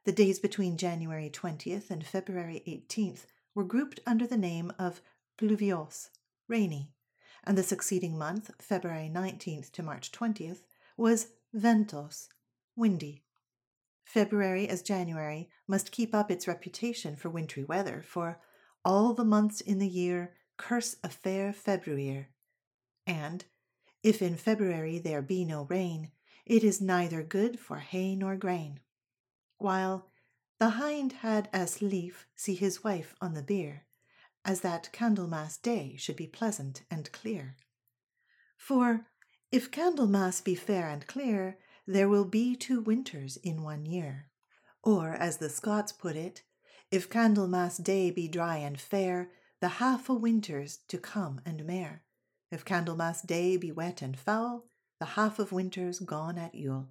The 0.05 0.11
days 0.11 0.39
between 0.39 0.77
January 0.77 1.31
20th 1.31 1.89
and 1.89 2.05
February 2.05 2.63
18th 2.67 3.25
were 3.55 3.63
grouped 3.63 3.99
under 4.05 4.27
the 4.27 4.37
name 4.37 4.71
of 4.77 5.01
pluviose, 5.37 6.09
rainy, 6.47 6.93
and 7.43 7.57
the 7.57 7.63
succeeding 7.63 8.17
month, 8.17 8.51
February 8.59 9.11
19th 9.13 9.71
to 9.71 9.83
March 9.83 10.11
20th, 10.11 10.61
was 10.95 11.27
ventose, 11.53 12.29
windy. 12.75 13.24
February, 14.05 14.69
as 14.69 14.81
January, 14.81 15.49
must 15.67 15.91
keep 15.91 16.15
up 16.15 16.31
its 16.31 16.47
reputation 16.47 17.15
for 17.15 17.29
wintry 17.29 17.63
weather, 17.63 18.01
for 18.07 18.39
all 18.85 19.13
the 19.13 19.25
months 19.25 19.59
in 19.59 19.79
the 19.79 19.87
year 19.87 20.35
curse 20.57 20.95
a 21.03 21.09
fair 21.09 21.51
February, 21.51 22.29
and 23.05 23.45
if 24.03 24.21
in 24.21 24.37
February 24.37 24.99
there 24.99 25.21
be 25.21 25.43
no 25.43 25.63
rain, 25.63 26.11
it 26.45 26.63
is 26.63 26.79
neither 26.79 27.23
good 27.23 27.59
for 27.59 27.79
hay 27.79 28.15
nor 28.15 28.35
grain. 28.35 28.79
While 29.57 30.07
the 30.59 30.69
hind 30.71 31.11
had 31.13 31.49
as 31.51 31.81
lief 31.81 32.27
see 32.35 32.55
his 32.55 32.83
wife 32.83 33.15
on 33.19 33.33
the 33.33 33.43
bier, 33.43 33.85
as 34.45 34.61
that 34.61 34.91
Candlemas 34.93 35.57
day 35.57 35.95
should 35.97 36.15
be 36.15 36.27
pleasant 36.27 36.83
and 36.89 37.11
clear. 37.11 37.57
For 38.55 39.07
if 39.51 39.71
Candlemas 39.71 40.41
be 40.41 40.55
fair 40.55 40.87
and 40.87 41.05
clear, 41.07 41.57
there 41.87 42.09
will 42.09 42.25
be 42.25 42.55
two 42.55 42.81
winters 42.81 43.37
in 43.37 43.61
one 43.61 43.85
year. 43.85 44.29
Or, 44.83 45.13
as 45.13 45.37
the 45.37 45.49
Scots 45.49 45.91
put 45.91 46.15
it, 46.15 46.43
if 46.91 47.09
Candlemas 47.09 47.77
day 47.77 48.11
be 48.11 48.27
dry 48.27 48.57
and 48.57 48.79
fair, 48.79 49.31
the 49.61 49.67
half 49.67 50.09
a 50.09 50.13
winters 50.13 50.79
to 50.87 50.97
come 50.97 51.41
and 51.45 51.65
mair. 51.65 52.03
If 52.51 52.65
Candlemas 52.65 53.21
day 53.25 53.57
be 53.57 53.71
wet 53.71 54.01
and 54.01 54.17
foul, 54.17 54.67
the 54.99 55.05
half 55.05 55.39
of 55.39 55.51
winters 55.51 55.99
gone 55.99 56.37
at 56.37 56.55
Yule. 56.55 56.89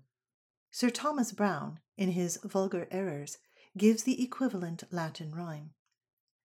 Sir 0.70 0.90
Thomas 0.90 1.32
Browne, 1.32 1.78
in 1.96 2.10
his 2.10 2.38
Vulgar 2.42 2.88
Errors, 2.90 3.38
gives 3.78 4.02
the 4.02 4.22
equivalent 4.22 4.82
Latin 4.90 5.32
rhyme. 5.32 5.70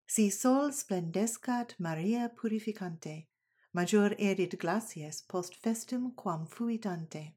Si 0.08 0.30
sol 0.30 0.70
splendescat 0.70 1.74
Maria 1.80 2.32
purificante, 2.36 3.28
major 3.74 4.16
erit 4.20 4.58
glacies 4.60 5.28
post 5.28 5.62
festum 5.62 6.16
quam 6.16 6.46
fuit 6.46 6.86
ante. 6.86 7.36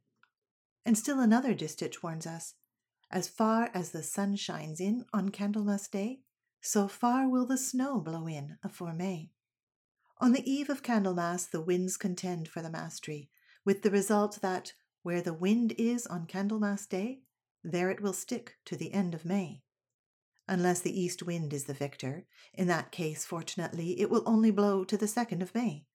And 0.85 0.99
still 0.99 1.21
another 1.21 1.55
distich 1.55 2.03
warns 2.03 2.27
us, 2.27 2.55
as 3.11 3.29
far 3.29 3.71
as 3.75 3.91
the 3.91 4.03
sun 4.03 4.37
shines 4.37 4.81
in 4.81 5.05
on 5.13 5.29
Candlemas 5.29 5.89
Day, 5.89 6.21
so 6.61 6.89
far 6.89 7.29
will 7.29 7.47
the 7.47 7.59
snow 7.59 8.01
blow 8.01 8.27
in 8.27 8.59
afore 8.63 8.95
May. 8.95 9.31
On 10.19 10.33
the 10.33 10.51
eve 10.51 10.71
of 10.71 10.83
Candlemas, 10.83 11.51
the 11.51 11.61
winds 11.61 11.97
contend 11.97 12.49
for 12.49 12.63
the 12.63 12.71
mastery, 12.71 13.31
with 13.65 13.83
the 13.83 13.91
result 13.91 14.41
that 14.41 14.73
where 15.03 15.21
the 15.21 15.35
wind 15.35 15.75
is 15.79 16.07
on 16.07 16.27
Candlemas 16.27 16.87
Day, 16.87 17.23
there 17.63 17.91
it 17.91 18.01
will 18.01 18.13
stick 18.13 18.57
to 18.65 18.77
the 18.77 18.93
end 18.93 19.15
of 19.15 19.25
May 19.25 19.63
unless 20.49 20.81
the 20.81 21.01
east 21.01 21.23
wind 21.23 21.53
is 21.53 21.65
the 21.65 21.75
victor. 21.75 22.27
In 22.53 22.67
that 22.69 22.93
case, 22.93 23.25
fortunately, 23.25 24.01
it 24.01 24.11
will 24.11 24.23
only 24.27 24.51
blow 24.51 24.85
to 24.85 24.97
the 24.97 25.07
2nd 25.07 25.43
of 25.43 25.55
May. 25.55 25.87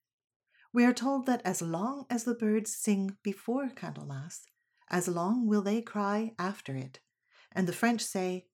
We 0.72 0.84
are 0.84 0.92
told 0.92 1.26
that 1.26 1.42
as 1.44 1.62
long 1.62 2.06
as 2.10 2.24
the 2.24 2.34
birds 2.34 2.74
sing 2.74 3.16
before 3.22 3.68
Candlemas, 3.68 4.40
as 4.90 5.08
long 5.08 5.46
will 5.46 5.62
they 5.62 5.82
cry 5.82 6.32
after 6.38 6.74
it. 6.74 7.00
And 7.52 7.66
the 7.66 7.72
French 7.72 8.02
say, 8.02 8.46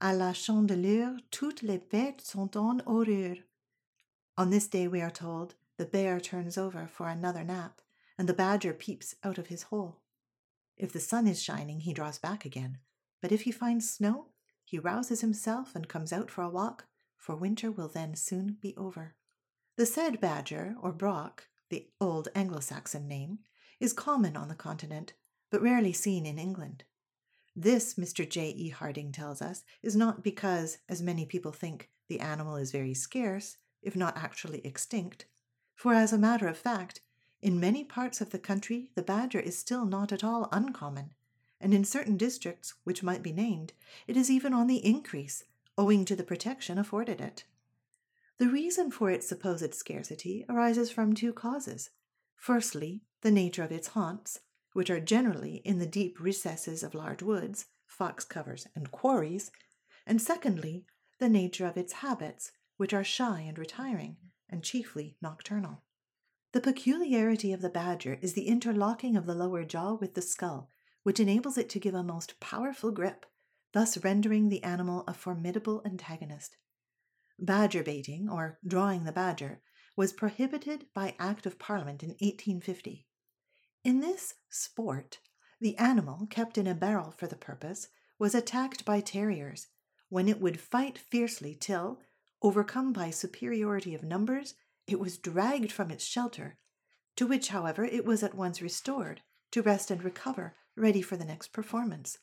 À 0.00 0.16
la 0.16 0.32
Chandeleur, 0.32 1.18
toutes 1.30 1.62
les 1.62 1.78
bêtes 1.78 2.22
sont 2.22 2.56
en 2.56 2.80
horreur. 2.86 3.36
On 4.38 4.50
this 4.50 4.68
day, 4.68 4.88
we 4.88 5.00
are 5.00 5.10
told, 5.10 5.54
the 5.76 5.84
bear 5.84 6.20
turns 6.20 6.56
over 6.56 6.86
for 6.86 7.08
another 7.08 7.44
nap, 7.44 7.80
and 8.16 8.28
the 8.28 8.34
badger 8.34 8.72
peeps 8.72 9.14
out 9.22 9.38
of 9.38 9.48
his 9.48 9.64
hole. 9.64 10.00
If 10.76 10.92
the 10.92 11.00
sun 11.00 11.26
is 11.26 11.42
shining, 11.42 11.80
he 11.80 11.92
draws 11.92 12.18
back 12.18 12.44
again, 12.44 12.78
but 13.20 13.32
if 13.32 13.42
he 13.42 13.52
finds 13.52 13.90
snow, 13.90 14.28
he 14.64 14.78
rouses 14.78 15.20
himself 15.20 15.74
and 15.74 15.88
comes 15.88 16.12
out 16.12 16.30
for 16.30 16.42
a 16.42 16.48
walk, 16.48 16.86
for 17.16 17.34
winter 17.34 17.70
will 17.70 17.88
then 17.88 18.14
soon 18.14 18.56
be 18.60 18.74
over. 18.76 19.14
The 19.76 19.84
said 19.84 20.20
badger, 20.20 20.74
or 20.80 20.92
brock, 20.92 21.48
the 21.68 21.88
old 22.00 22.28
Anglo 22.34 22.60
Saxon 22.60 23.06
name, 23.06 23.40
is 23.78 23.92
common 23.92 24.36
on 24.36 24.48
the 24.48 24.54
continent, 24.54 25.12
but 25.50 25.62
rarely 25.62 25.92
seen 25.92 26.26
in 26.26 26.38
England. 26.38 26.84
This, 27.56 27.94
Mr. 27.94 28.28
J. 28.28 28.50
E. 28.50 28.68
Harting 28.68 29.12
tells 29.12 29.42
us, 29.42 29.64
is 29.82 29.96
not 29.96 30.22
because, 30.22 30.78
as 30.88 31.02
many 31.02 31.26
people 31.26 31.52
think, 31.52 31.90
the 32.08 32.20
animal 32.20 32.56
is 32.56 32.72
very 32.72 32.94
scarce, 32.94 33.56
if 33.82 33.96
not 33.96 34.16
actually 34.16 34.64
extinct, 34.64 35.26
for 35.74 35.94
as 35.94 36.12
a 36.12 36.18
matter 36.18 36.46
of 36.46 36.58
fact, 36.58 37.00
in 37.40 37.58
many 37.58 37.84
parts 37.84 38.20
of 38.20 38.30
the 38.30 38.38
country 38.38 38.90
the 38.94 39.02
badger 39.02 39.40
is 39.40 39.56
still 39.56 39.86
not 39.86 40.12
at 40.12 40.22
all 40.22 40.48
uncommon, 40.52 41.14
and 41.58 41.72
in 41.72 41.84
certain 41.84 42.18
districts, 42.18 42.74
which 42.84 43.02
might 43.02 43.22
be 43.22 43.32
named, 43.32 43.72
it 44.06 44.16
is 44.16 44.30
even 44.30 44.52
on 44.52 44.66
the 44.66 44.84
increase, 44.84 45.44
owing 45.78 46.04
to 46.04 46.14
the 46.14 46.22
protection 46.22 46.76
afforded 46.76 47.20
it. 47.20 47.44
The 48.36 48.48
reason 48.48 48.90
for 48.90 49.10
its 49.10 49.26
supposed 49.26 49.74
scarcity 49.74 50.44
arises 50.48 50.90
from 50.90 51.14
two 51.14 51.32
causes. 51.32 51.88
Firstly, 52.36 53.02
the 53.22 53.30
nature 53.30 53.62
of 53.62 53.72
its 53.72 53.88
haunts, 53.88 54.40
which 54.72 54.90
are 54.90 55.00
generally 55.00 55.56
in 55.64 55.78
the 55.78 55.86
deep 55.86 56.20
recesses 56.20 56.82
of 56.82 56.94
large 56.94 57.22
woods, 57.22 57.66
fox 57.86 58.24
covers, 58.24 58.66
and 58.74 58.90
quarries, 58.90 59.50
and 60.06 60.20
secondly, 60.20 60.84
the 61.18 61.28
nature 61.28 61.66
of 61.66 61.76
its 61.76 61.94
habits, 61.94 62.52
which 62.76 62.94
are 62.94 63.04
shy 63.04 63.40
and 63.40 63.58
retiring, 63.58 64.16
and 64.48 64.62
chiefly 64.62 65.16
nocturnal. 65.20 65.82
The 66.52 66.60
peculiarity 66.60 67.52
of 67.52 67.60
the 67.60 67.68
badger 67.68 68.18
is 68.22 68.32
the 68.32 68.48
interlocking 68.48 69.16
of 69.16 69.26
the 69.26 69.34
lower 69.34 69.64
jaw 69.64 69.94
with 69.94 70.14
the 70.14 70.22
skull, 70.22 70.68
which 71.02 71.20
enables 71.20 71.56
it 71.56 71.68
to 71.70 71.78
give 71.78 71.94
a 71.94 72.02
most 72.02 72.40
powerful 72.40 72.90
grip, 72.90 73.26
thus 73.72 74.02
rendering 74.02 74.48
the 74.48 74.62
animal 74.64 75.04
a 75.06 75.14
formidable 75.14 75.82
antagonist. 75.84 76.56
Badger 77.38 77.82
baiting, 77.82 78.28
or 78.28 78.58
drawing 78.66 79.04
the 79.04 79.12
badger, 79.12 79.62
was 79.96 80.12
prohibited 80.12 80.86
by 80.94 81.14
Act 81.18 81.46
of 81.46 81.58
Parliament 81.58 82.02
in 82.02 82.10
1850. 82.10 83.06
In 83.82 84.00
this 84.00 84.34
sport, 84.50 85.20
the 85.58 85.76
animal, 85.78 86.26
kept 86.28 86.58
in 86.58 86.66
a 86.66 86.74
barrel 86.74 87.12
for 87.12 87.26
the 87.26 87.36
purpose, 87.36 87.88
was 88.18 88.34
attacked 88.34 88.84
by 88.84 89.00
terriers, 89.00 89.68
when 90.10 90.28
it 90.28 90.40
would 90.40 90.60
fight 90.60 90.98
fiercely 90.98 91.54
till, 91.54 92.00
overcome 92.42 92.92
by 92.92 93.08
superiority 93.08 93.94
of 93.94 94.02
numbers, 94.02 94.54
it 94.86 95.00
was 95.00 95.16
dragged 95.16 95.72
from 95.72 95.90
its 95.90 96.04
shelter, 96.04 96.58
to 97.16 97.26
which, 97.26 97.48
however, 97.48 97.84
it 97.84 98.04
was 98.04 98.22
at 98.22 98.34
once 98.34 98.60
restored 98.60 99.22
to 99.50 99.62
rest 99.62 99.90
and 99.90 100.04
recover 100.04 100.56
ready 100.76 101.00
for 101.00 101.16
the 101.16 101.24
next 101.24 101.48
performance. 101.48 102.18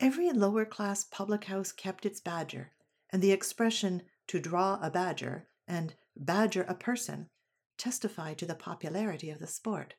Every 0.00 0.30
lower 0.30 0.64
class 0.64 1.04
public 1.04 1.44
house 1.44 1.70
kept 1.70 2.06
its 2.06 2.20
badger, 2.20 2.72
and 3.10 3.22
the 3.22 3.32
expression 3.32 4.02
to 4.28 4.40
draw 4.40 4.78
a 4.80 4.90
badger 4.90 5.48
and 5.68 5.94
badger 6.16 6.62
a 6.62 6.74
person 6.74 7.28
testify 7.76 8.32
to 8.34 8.46
the 8.46 8.54
popularity 8.54 9.28
of 9.28 9.38
the 9.38 9.46
sport, 9.46 9.94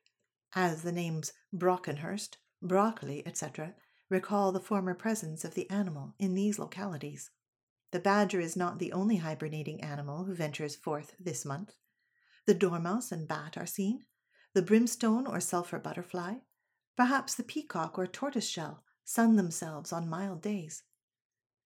as 0.56 0.82
the 0.82 0.92
names 0.92 1.34
Brockenhurst, 1.54 2.38
Brockley, 2.62 3.26
etc., 3.26 3.76
recall 4.10 4.52
the 4.52 4.60
former 4.60 4.94
presence 4.94 5.44
of 5.44 5.54
the 5.54 5.70
animal 5.70 6.14
in 6.20 6.34
these 6.34 6.60
localities. 6.60 7.32
The 7.92 8.00
badger 8.00 8.40
is 8.40 8.56
not 8.56 8.80
the 8.80 8.94
only 8.94 9.18
hibernating 9.18 9.82
animal 9.82 10.26
who 10.26 10.34
ventures 10.34 10.76
forth 10.76 11.16
this 11.20 11.46
month. 11.46 11.74
The 12.46 12.54
dormouse 12.54 13.12
and 13.12 13.28
bat 13.28 13.58
are 13.58 13.66
seen, 13.66 14.06
the 14.54 14.62
brimstone 14.62 15.26
or 15.26 15.40
sulphur 15.40 15.80
butterfly, 15.80 16.36
Perhaps 16.96 17.34
the 17.36 17.44
peacock 17.44 17.98
or 17.98 18.06
tortoiseshell 18.06 18.84
sun 19.04 19.36
themselves 19.36 19.92
on 19.92 20.08
mild 20.08 20.42
days. 20.42 20.84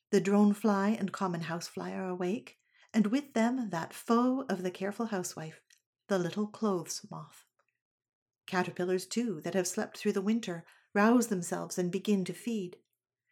The 0.09 0.21
drone 0.21 0.53
fly 0.53 0.89
and 0.89 1.11
common 1.11 1.41
housefly 1.41 1.91
are 1.91 2.07
awake, 2.07 2.57
and 2.93 3.07
with 3.07 3.33
them 3.33 3.69
that 3.71 3.93
foe 3.93 4.45
of 4.47 4.63
the 4.63 4.71
careful 4.71 5.07
housewife, 5.07 5.61
the 6.07 6.17
little 6.17 6.47
clothes 6.47 7.05
moth. 7.11 7.45
Caterpillars, 8.47 9.05
too, 9.05 9.41
that 9.41 9.53
have 9.53 9.67
slept 9.67 9.97
through 9.97 10.13
the 10.13 10.21
winter, 10.21 10.65
rouse 10.93 11.27
themselves 11.27 11.77
and 11.77 11.91
begin 11.91 12.25
to 12.25 12.33
feed. 12.33 12.77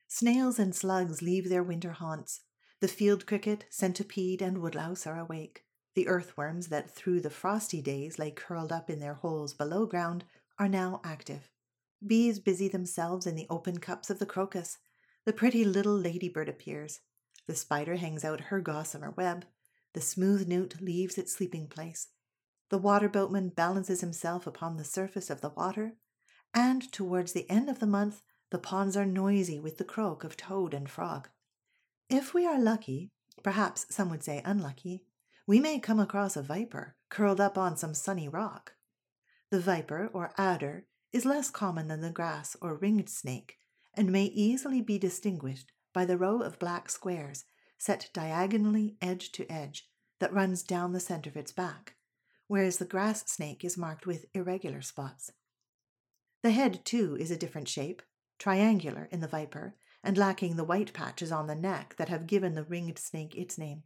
Snails 0.08 0.60
and 0.60 0.76
slugs 0.76 1.22
leave 1.22 1.50
their 1.50 1.64
winter 1.64 1.94
haunts. 1.94 2.42
The 2.82 2.88
field 2.88 3.26
cricket, 3.26 3.66
centipede, 3.70 4.42
and 4.42 4.60
woodlouse 4.60 5.08
are 5.08 5.18
awake. 5.18 5.64
The 5.96 6.08
earthworms 6.08 6.68
that 6.68 6.94
through 6.94 7.22
the 7.22 7.30
frosty 7.30 7.82
days 7.82 8.20
lay 8.20 8.32
curled 8.32 8.72
up 8.72 8.90
in 8.90 9.00
their 9.00 9.14
holes 9.14 9.54
below 9.54 9.86
ground 9.86 10.26
are 10.60 10.70
now 10.70 11.02
active. 11.04 11.50
Bees 12.06 12.40
busy 12.40 12.68
themselves 12.68 13.26
in 13.26 13.36
the 13.36 13.48
open 13.50 13.80
cups 13.80 14.10
of 14.10 14.20
the 14.20 14.26
crocus. 14.26 14.78
The 15.26 15.34
pretty 15.34 15.64
little 15.64 15.98
ladybird 15.98 16.50
appears. 16.50 17.00
The 17.48 17.56
spider 17.56 17.96
hangs 17.96 18.26
out 18.26 18.42
her 18.42 18.60
gossamer 18.60 19.12
web. 19.12 19.46
The 19.94 20.02
smooth 20.02 20.48
newt 20.48 20.82
leaves 20.82 21.18
its 21.18 21.32
sleeping 21.32 21.68
place. 21.68 22.10
The 22.70 22.78
water 22.78 23.10
boatman 23.10 23.50
balances 23.50 24.02
himself 24.02 24.48
upon 24.48 24.78
the 24.78 24.84
surface 24.84 25.30
of 25.30 25.42
the 25.42 25.50
water. 25.50 25.96
And 26.54 26.92
towards 26.92 27.34
the 27.34 27.50
end 27.50 27.70
of 27.70 27.80
the 27.80 27.88
month, 27.88 28.22
the 28.50 28.58
ponds 28.58 28.96
are 28.96 29.06
noisy 29.06 29.60
with 29.60 29.78
the 29.78 29.84
croak 29.84 30.24
of 30.24 30.38
toad 30.38 30.74
and 30.74 30.90
frog. 30.90 31.30
If 32.10 32.34
we 32.34 32.46
are 32.46 32.60
lucky, 32.60 33.12
perhaps 33.44 33.86
some 33.90 34.10
would 34.10 34.24
say 34.24 34.42
unlucky, 34.46 35.04
we 35.48 35.60
may 35.60 35.80
come 35.80 36.00
across 36.00 36.36
a 36.36 36.42
viper 36.42 36.96
curled 37.10 37.40
up 37.40 37.58
on 37.58 37.78
some 37.78 37.94
sunny 37.94 38.28
rock. 38.28 38.74
The 39.52 39.60
viper, 39.60 40.10
or 40.14 40.32
adder, 40.38 40.86
is 41.14 41.26
less 41.26 41.50
common 41.50 41.88
than 41.88 42.02
the 42.02 42.10
grass 42.10 42.56
or 42.62 42.76
ringed 42.76 43.10
snake, 43.10 43.58
and 43.94 44.12
may 44.12 44.26
easily 44.26 44.82
be 44.82 44.98
distinguished 44.98 45.72
by 45.94 46.06
the 46.06 46.18
row 46.18 46.42
of 46.42 46.60
black 46.60 46.90
squares 46.90 47.46
set 47.78 48.10
diagonally 48.14 48.98
edge 49.02 49.32
to 49.34 49.50
edge 49.52 49.88
that 50.20 50.34
runs 50.34 50.64
down 50.64 50.94
the 50.94 51.00
center 51.00 51.30
of 51.30 51.38
its 51.38 51.52
back, 51.52 51.96
whereas 52.48 52.78
the 52.78 52.86
grass 52.86 53.24
snake 53.30 53.64
is 53.64 53.78
marked 53.78 54.06
with 54.06 54.26
irregular 54.34 54.82
spots. 54.82 55.32
The 56.44 56.52
head, 56.52 56.86
too, 56.86 57.18
is 57.20 57.32
a 57.32 57.38
different 57.38 57.68
shape, 57.68 58.02
triangular 58.38 59.10
in 59.12 59.20
the 59.20 59.28
viper, 59.28 59.76
and 60.04 60.18
lacking 60.18 60.56
the 60.56 60.64
white 60.64 60.94
patches 60.94 61.32
on 61.32 61.48
the 61.48 61.56
neck 61.56 61.96
that 61.98 62.10
have 62.10 62.28
given 62.28 62.54
the 62.54 62.64
ringed 62.64 63.00
snake 63.00 63.36
its 63.36 63.58
name. 63.58 63.84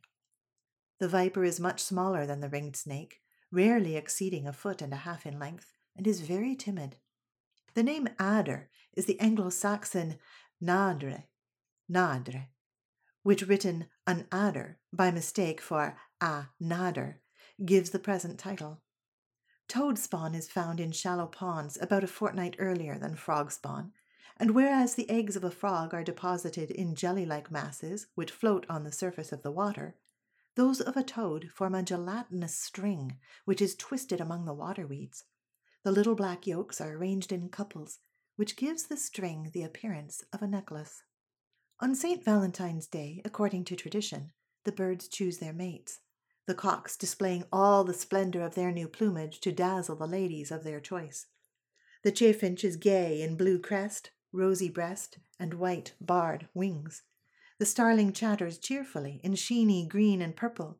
The 1.00 1.08
viper 1.08 1.46
is 1.46 1.60
much 1.60 1.82
smaller 1.82 2.26
than 2.26 2.42
the 2.42 2.50
ringed 2.50 2.76
snake, 2.76 3.22
rarely 3.52 3.96
exceeding 3.96 4.46
a 4.46 4.54
foot 4.54 4.82
and 4.82 4.92
a 4.92 4.98
half 4.98 5.26
in 5.26 5.40
length, 5.40 5.72
and 5.96 6.06
is 6.06 6.20
very 6.22 6.56
timid. 6.56 6.98
The 7.74 7.84
name 7.84 8.10
adder 8.20 8.70
is 8.94 9.06
the 9.06 9.20
Anglo 9.20 9.50
Saxon 9.50 10.18
nadre, 10.62 11.24
nadre, 11.90 12.48
which 13.24 13.48
written 13.48 13.88
an 14.06 14.28
adder 14.32 14.80
by 14.92 15.12
mistake 15.12 15.62
for 15.62 15.96
a 16.20 16.48
nader 16.62 17.16
gives 17.66 17.90
the 17.90 18.00
present 18.00 18.38
title. 18.38 18.82
Toad 19.68 20.00
spawn 20.00 20.34
is 20.34 20.50
found 20.50 20.80
in 20.80 20.92
shallow 20.92 21.28
ponds 21.28 21.78
about 21.82 22.04
a 22.04 22.08
fortnight 22.08 22.56
earlier 22.58 22.98
than 22.98 23.16
frog 23.16 23.52
spawn, 23.52 23.92
and 24.38 24.52
whereas 24.52 24.96
the 24.96 25.10
eggs 25.10 25.36
of 25.36 25.44
a 25.44 25.52
frog 25.52 25.94
are 25.94 26.04
deposited 26.04 26.72
in 26.72 26.96
jelly 26.96 27.26
like 27.26 27.52
masses 27.52 28.08
which 28.16 28.32
float 28.32 28.66
on 28.70 28.84
the 28.84 28.92
surface 28.92 29.32
of 29.32 29.44
the 29.44 29.52
water, 29.52 29.96
those 30.56 30.82
of 30.82 30.98
a 30.98 31.04
toad 31.04 31.50
form 31.54 31.76
a 31.76 31.84
gelatinous 31.84 32.56
string 32.56 33.18
which 33.46 33.62
is 33.62 33.76
twisted 33.76 34.20
among 34.20 34.46
the 34.46 34.54
water 34.54 34.88
weeds. 34.88 35.26
The 35.84 35.92
little 35.92 36.16
black 36.16 36.48
yolks 36.48 36.82
are 36.82 36.94
arranged 36.94 37.32
in 37.32 37.50
couples, 37.50 38.00
which 38.36 38.56
gives 38.56 38.84
the 38.84 38.98
string 38.98 39.52
the 39.54 39.64
appearance 39.64 40.24
of 40.34 40.42
a 40.42 40.48
necklace. 40.48 41.04
On 41.80 41.96
St. 41.96 42.24
Valentine's 42.24 42.88
Day, 42.88 43.22
according 43.24 43.66
to 43.66 43.76
tradition, 43.76 44.32
the 44.66 44.72
birds 44.72 45.08
choose 45.08 45.38
their 45.38 45.54
mates, 45.54 46.00
the 46.50 46.56
cocks 46.56 46.98
displaying 46.98 47.44
all 47.54 47.84
the 47.84 47.94
splendor 47.94 48.42
of 48.42 48.56
their 48.56 48.72
new 48.72 48.88
plumage 48.88 49.40
to 49.40 49.52
dazzle 49.52 49.96
the 49.96 50.08
ladies 50.08 50.50
of 50.50 50.64
their 50.64 50.80
choice. 50.80 51.28
The 52.04 52.12
chaffinch 52.12 52.64
is 52.64 52.76
gay 52.76 53.22
in 53.22 53.38
blue 53.38 53.60
crest, 53.60 54.10
rosy 54.32 54.68
breast, 54.68 55.20
and 55.40 55.54
white 55.54 55.94
barred 56.02 56.48
wings. 56.56 57.04
The 57.60 57.68
starling 57.68 58.14
chatters 58.14 58.58
cheerfully 58.58 59.22
in 59.24 59.34
sheeny 59.34 59.88
green 59.88 60.24
and 60.24 60.36
purple. 60.36 60.80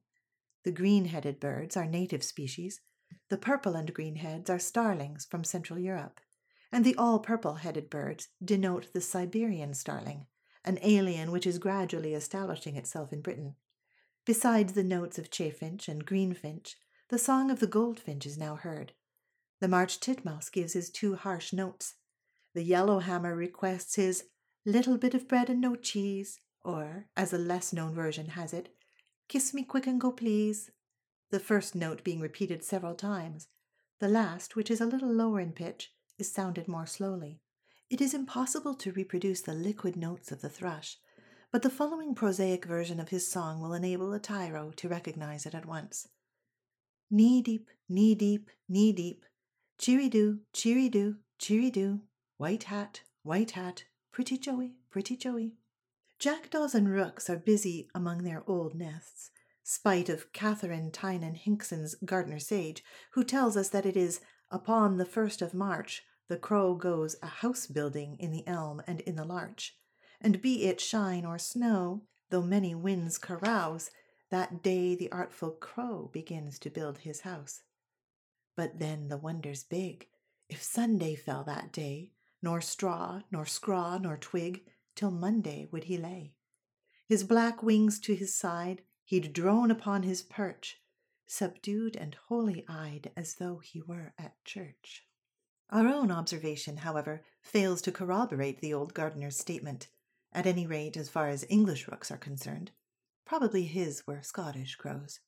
The 0.64 0.72
green 0.72 1.06
headed 1.06 1.40
birds 1.40 1.78
are 1.78 1.86
native 1.86 2.24
species. 2.24 2.82
The 3.30 3.38
purple 3.38 3.76
and 3.76 3.94
green 3.94 4.16
heads 4.16 4.50
are 4.50 4.58
starlings 4.58 5.28
from 5.30 5.44
Central 5.44 5.78
Europe. 5.78 6.20
And 6.72 6.84
the 6.84 6.96
all 6.96 7.20
purple 7.20 7.56
headed 7.56 7.92
birds 7.92 8.30
denote 8.44 8.92
the 8.92 9.02
Siberian 9.02 9.76
starling, 9.76 10.26
an 10.66 10.80
alien 10.82 11.30
which 11.30 11.46
is 11.46 11.60
gradually 11.60 12.16
establishing 12.16 12.76
itself 12.76 13.14
in 13.14 13.22
Britain. 13.22 13.54
Besides 14.30 14.74
the 14.74 14.84
notes 14.84 15.18
of 15.18 15.32
chaffinch 15.32 15.88
and 15.88 16.06
greenfinch, 16.06 16.76
the 17.08 17.18
song 17.18 17.50
of 17.50 17.60
the 17.60 17.66
goldfinch 17.66 18.28
is 18.28 18.38
now 18.38 18.58
heard. 18.58 18.94
The 19.60 19.68
March 19.68 20.00
titmouse 20.00 20.52
gives 20.52 20.74
his 20.74 20.92
two 20.92 21.16
harsh 21.16 21.52
notes, 21.52 21.96
the 22.54 22.62
yellowhammer 22.62 23.36
requests 23.36 23.96
his 23.96 24.26
little 24.68 25.00
bit 25.00 25.16
of 25.16 25.28
bread 25.28 25.50
and 25.50 25.60
no 25.60 25.76
cheese, 25.76 26.40
or, 26.64 27.08
as 27.18 27.34
a 27.34 27.40
less 27.40 27.74
known 27.74 27.96
version 27.96 28.28
has 28.28 28.54
it, 28.54 28.70
kiss 29.28 29.52
me 29.52 29.64
quick 29.64 29.88
and 29.88 30.00
go 30.00 30.12
please, 30.12 30.70
the 31.32 31.40
first 31.40 31.74
note 31.74 32.04
being 32.04 32.20
repeated 32.20 32.64
several 32.64 32.94
times. 32.94 33.48
The 34.00 34.10
last, 34.10 34.56
which 34.56 34.70
is 34.70 34.80
a 34.80 34.86
little 34.86 35.12
lower 35.12 35.40
in 35.40 35.54
pitch, 35.54 35.92
is 36.20 36.32
sounded 36.32 36.68
more 36.68 36.86
slowly. 36.86 37.42
It 37.90 38.00
is 38.00 38.14
impossible 38.14 38.76
to 38.76 38.92
reproduce 38.92 39.42
the 39.42 39.56
liquid 39.56 39.96
notes 39.96 40.32
of 40.32 40.42
the 40.42 40.50
thrush, 40.50 40.98
but 41.52 41.62
the 41.62 41.70
following 41.70 42.14
prosaic 42.14 42.66
version 42.66 43.00
of 43.00 43.10
his 43.10 43.30
song 43.30 43.60
will 43.60 43.74
enable 43.74 44.14
a 44.14 44.20
tyro 44.20 44.72
to 44.76 44.90
recognize 44.90 45.46
it 45.46 45.56
at 45.56 45.66
once. 45.66 46.08
Knee 47.10 47.42
deep, 47.42 47.70
knee 47.88 48.14
deep, 48.16 48.50
knee 48.68 48.92
deep, 48.92 49.26
cheery 49.78 50.10
do, 50.10 50.40
cheery 50.54 50.90
do, 50.90 51.16
cheery 51.40 51.72
do, 51.72 52.02
White 52.40 52.64
hat, 52.64 53.02
white 53.24 53.52
hat, 53.52 53.84
pretty 54.14 54.38
Joey, 54.38 54.76
pretty 54.90 55.18
Joey. 55.18 55.56
Jackdaws 56.20 56.74
and 56.74 56.88
rooks 56.88 57.30
are 57.30 57.36
busy 57.36 57.90
among 57.94 58.24
their 58.24 58.44
old 58.48 58.76
nests, 58.76 59.32
spite 59.62 60.08
of 60.08 60.32
Katharine 60.32 60.90
Tynan 60.90 61.36
Hinkson's 61.36 61.96
gardener 61.96 62.40
sage, 62.40 62.82
who 63.12 63.26
tells 63.26 63.58
us 63.58 63.68
that 63.68 63.86
it 63.86 63.98
is 63.98 64.22
upon 64.50 64.96
the 64.96 65.04
first 65.04 65.42
of 65.42 65.54
March 65.54 66.04
the 66.30 66.38
crow 66.38 66.76
goes 66.76 67.18
a 67.22 67.28
house 67.28 67.68
building 67.68 68.16
in 68.20 68.32
the 68.32 68.48
elm 68.48 68.82
and 68.88 69.02
in 69.02 69.18
the 69.18 69.26
larch, 69.26 69.78
and 70.22 70.42
be 70.42 70.66
it 70.66 70.82
shine 70.82 71.26
or 71.26 71.38
snow, 71.38 72.04
though 72.30 72.42
many 72.42 72.76
winds 72.76 73.18
carouse, 73.18 73.90
that 74.30 74.62
day 74.62 74.96
the 74.96 75.12
artful 75.12 75.52
crow 75.52 76.10
begins 76.14 76.60
to 76.60 76.70
build 76.70 77.00
his 77.00 77.22
house. 77.22 77.62
But 78.56 78.80
then 78.80 79.08
the 79.08 79.18
wonder's 79.18 79.64
big. 79.64 80.08
If 80.50 80.62
Sunday 80.62 81.16
fell 81.16 81.44
that 81.46 81.72
day, 81.72 82.12
nor 82.42 82.62
straw, 82.62 83.22
nor 83.32 83.46
scraw, 83.46 83.98
nor 83.98 84.18
twig, 84.18 84.62
till 84.96 85.12
Monday 85.12 85.68
would 85.72 85.86
he 85.86 85.98
lay. 85.98 86.34
His 87.08 87.24
black 87.24 87.64
wings 87.64 88.00
to 88.02 88.16
his 88.16 88.36
side, 88.36 88.82
he'd 89.06 89.34
drone 89.34 89.72
upon 89.72 90.04
his 90.04 90.22
perch, 90.22 90.82
subdued 91.26 91.96
and 91.96 92.16
holy 92.28 92.66
eyed 92.68 93.12
as 93.16 93.36
though 93.36 93.60
he 93.60 93.82
were 93.82 94.14
at 94.18 94.44
church. 94.44 95.06
Our 95.72 95.88
own 95.88 96.12
observation, 96.12 96.78
however, 96.78 97.24
fails 97.42 97.82
to 97.84 97.92
corroborate 97.92 98.60
the 98.60 98.74
old 98.74 98.94
gardener's 98.94 99.38
statement, 99.38 99.88
at 100.34 100.46
any 100.46 100.66
rate 100.66 100.96
as 100.98 101.10
far 101.10 101.28
as 101.28 101.46
English 101.50 101.88
rooks 101.88 102.12
are 102.12 102.18
concerned. 102.18 102.72
Probably 103.26 103.64
his 103.64 104.06
were 104.08 104.22
Scottish 104.22 104.76
crows. 104.76 105.20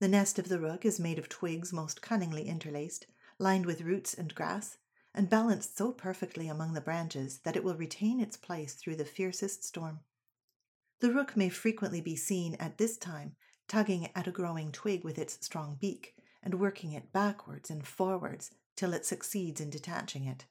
The 0.00 0.08
nest 0.08 0.38
of 0.38 0.48
the 0.48 0.58
rook 0.58 0.84
is 0.84 0.98
made 0.98 1.18
of 1.18 1.28
twigs 1.28 1.72
most 1.72 2.02
cunningly 2.02 2.48
interlaced, 2.48 3.06
lined 3.38 3.66
with 3.66 3.82
roots 3.82 4.14
and 4.14 4.34
grass, 4.34 4.78
and 5.14 5.30
balanced 5.30 5.76
so 5.76 5.92
perfectly 5.92 6.48
among 6.48 6.72
the 6.72 6.80
branches 6.80 7.38
that 7.44 7.56
it 7.56 7.64
will 7.64 7.76
retain 7.76 8.20
its 8.20 8.36
place 8.36 8.74
through 8.74 8.96
the 8.96 9.04
fiercest 9.04 9.62
storm. 9.62 10.00
The 11.00 11.12
rook 11.12 11.36
may 11.36 11.48
frequently 11.48 12.00
be 12.00 12.16
seen 12.16 12.54
at 12.56 12.78
this 12.78 12.96
time 12.96 13.36
tugging 13.68 14.10
at 14.14 14.26
a 14.26 14.32
growing 14.32 14.72
twig 14.72 15.04
with 15.04 15.18
its 15.18 15.38
strong 15.44 15.76
beak 15.80 16.14
and 16.42 16.60
working 16.60 16.92
it 16.92 17.12
backwards 17.12 17.70
and 17.70 17.86
forwards 17.86 18.50
till 18.76 18.92
it 18.92 19.06
succeeds 19.06 19.60
in 19.60 19.70
detaching 19.70 20.24
it. 20.24 20.46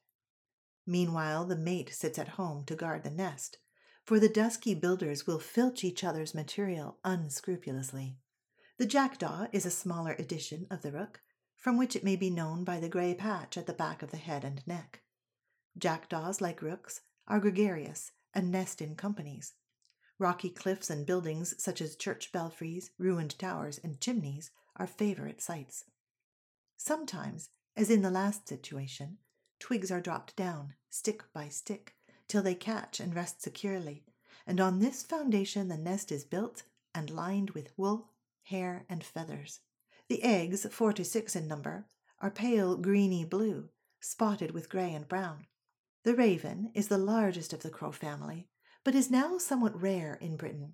Meanwhile, 0.86 1.46
the 1.46 1.56
mate 1.56 1.94
sits 1.94 2.18
at 2.18 2.30
home 2.30 2.66
to 2.66 2.76
guard 2.76 3.04
the 3.04 3.12
nest, 3.12 3.58
for 4.04 4.20
the 4.20 4.30
dusky 4.30 4.74
builders 4.74 5.28
will 5.28 5.40
filch 5.40 5.84
each 5.84 6.04
other's 6.04 6.34
material 6.34 6.98
unscrupulously. 7.04 8.18
The 8.78 8.86
jackdaw 8.88 9.48
is 9.52 9.66
a 9.66 9.72
smaller 9.72 10.14
edition 10.14 10.66
of 10.72 10.82
the 10.82 10.92
rook, 10.92 11.22
from 11.56 11.78
which 11.78 11.96
it 11.96 12.04
may 12.04 12.16
be 12.16 12.32
known 12.32 12.64
by 12.64 12.80
the 12.80 12.90
grey 12.90 13.14
patch 13.14 13.58
at 13.58 13.68
the 13.68 13.74
back 13.74 14.02
of 14.02 14.10
the 14.10 14.18
head 14.18 14.44
and 14.44 14.66
neck. 14.66 15.02
Jackdaws, 15.78 16.42
like 16.42 16.62
rooks, 16.62 17.02
are 17.28 17.40
gregarious 17.40 18.12
and 18.34 18.52
nest 18.52 18.82
in 18.82 18.96
companies. 18.96 19.54
Rocky 20.18 20.50
cliffs 20.50 20.90
and 20.90 21.06
buildings 21.06 21.54
such 21.58 21.82
as 21.82 21.96
church 21.96 22.32
belfries, 22.32 22.92
ruined 22.98 23.38
towers, 23.38 23.80
and 23.84 24.02
chimneys 24.02 24.52
are 24.76 24.88
favorite 24.88 25.42
sites. 25.42 25.86
Sometimes, 26.78 27.50
as 27.78 27.90
in 27.90 28.02
the 28.02 28.12
last 28.12 28.48
situation, 28.48 29.20
twigs 29.62 29.92
are 29.92 30.02
dropped 30.02 30.36
down, 30.36 30.74
stick 30.90 31.24
by 31.32 31.48
stick, 31.48 31.96
till 32.28 32.42
they 32.42 32.56
catch 32.56 33.00
and 33.00 33.16
rest 33.16 33.42
securely, 33.42 34.04
and 34.46 34.60
on 34.60 34.80
this 34.80 35.04
foundation 35.04 35.70
the 35.70 35.78
nest 35.78 36.12
is 36.12 36.26
built 36.26 36.64
and 36.94 37.10
lined 37.10 37.52
with 37.52 37.72
wool, 37.78 38.10
hair, 38.44 38.86
and 38.90 39.04
feathers. 39.04 39.60
The 40.10 40.24
eggs, 40.24 40.66
four 40.72 40.92
to 40.94 41.06
six 41.06 41.36
in 41.36 41.48
number, 41.48 41.86
are 42.20 42.32
pale 42.32 42.76
greeny 42.76 43.24
blue, 43.24 43.70
spotted 44.00 44.52
with 44.52 44.68
gray 44.68 44.94
and 44.94 45.08
brown. 45.08 45.46
The 46.04 46.16
raven 46.16 46.72
is 46.74 46.88
the 46.88 46.98
largest 46.98 47.54
of 47.54 47.62
the 47.62 47.70
crow 47.70 47.92
family, 47.92 48.50
but 48.84 48.96
is 48.96 49.12
now 49.12 49.38
somewhat 49.38 49.80
rare 49.80 50.16
in 50.16 50.38
Britain. 50.38 50.74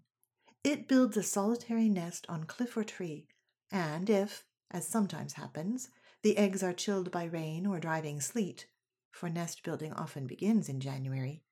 It 0.63 0.87
builds 0.87 1.17
a 1.17 1.23
solitary 1.23 1.89
nest 1.89 2.25
on 2.29 2.45
cliff 2.45 2.77
or 2.77 2.83
tree, 2.83 3.27
and 3.69 4.09
if, 4.09 4.45
as 4.71 4.87
sometimes 4.87 5.33
happens, 5.33 5.89
the 6.23 6.37
eggs 6.37 6.63
are 6.63 6.73
chilled 6.73 7.11
by 7.11 7.25
rain 7.25 7.65
or 7.65 7.79
driving 7.79 8.21
sleet, 8.21 8.67
for 9.11 9.29
nest 9.29 9.63
building 9.63 9.93
often 9.93 10.27
begins 10.27 10.69
in 10.69 10.79
January, 10.79 11.43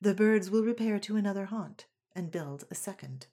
the 0.00 0.14
birds 0.14 0.50
will 0.50 0.64
repair 0.64 0.98
to 0.98 1.16
another 1.16 1.46
haunt 1.46 1.86
and 2.14 2.30
build 2.30 2.64
a 2.70 2.74
second. 2.74 3.26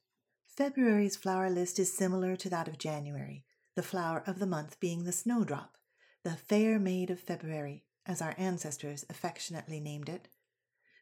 February's 0.46 1.16
flower 1.16 1.50
list 1.50 1.80
is 1.80 1.96
similar 1.96 2.36
to 2.36 2.50
that 2.50 2.68
of 2.68 2.78
January, 2.78 3.46
the 3.76 3.84
flower 3.84 4.24
of 4.26 4.40
the 4.40 4.46
month 4.46 4.80
being 4.80 5.04
the 5.04 5.12
snowdrop, 5.12 5.78
the 6.24 6.32
fair 6.32 6.80
maid 6.80 7.10
of 7.10 7.20
February, 7.20 7.86
as 8.06 8.22
our 8.22 8.34
ancestors 8.38 9.06
affectionately 9.10 9.80
named 9.80 10.10
it. 10.10 10.28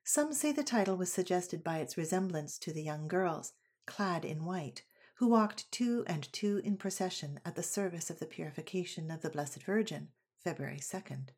Some 0.04 0.34
say 0.34 0.52
the 0.52 0.64
title 0.64 0.98
was 0.98 1.12
suggested 1.12 1.64
by 1.64 1.80
its 1.80 1.98
resemblance 1.98 2.60
to 2.60 2.74
the 2.74 2.84
young 2.84 3.08
girls, 3.08 3.54
clad 3.88 4.26
in 4.26 4.46
white, 4.46 4.84
who 5.16 5.28
walked 5.28 5.72
two 5.72 6.04
and 6.06 6.32
two 6.34 6.62
in 6.64 6.78
procession 6.78 7.40
at 7.46 7.56
the 7.56 7.64
service 7.64 8.10
of 8.10 8.20
the 8.20 8.26
purification 8.26 9.10
of 9.10 9.22
the 9.22 9.30
Blessed 9.30 9.64
Virgin, 9.64 10.10
February 10.44 10.80
2nd. 10.80 11.30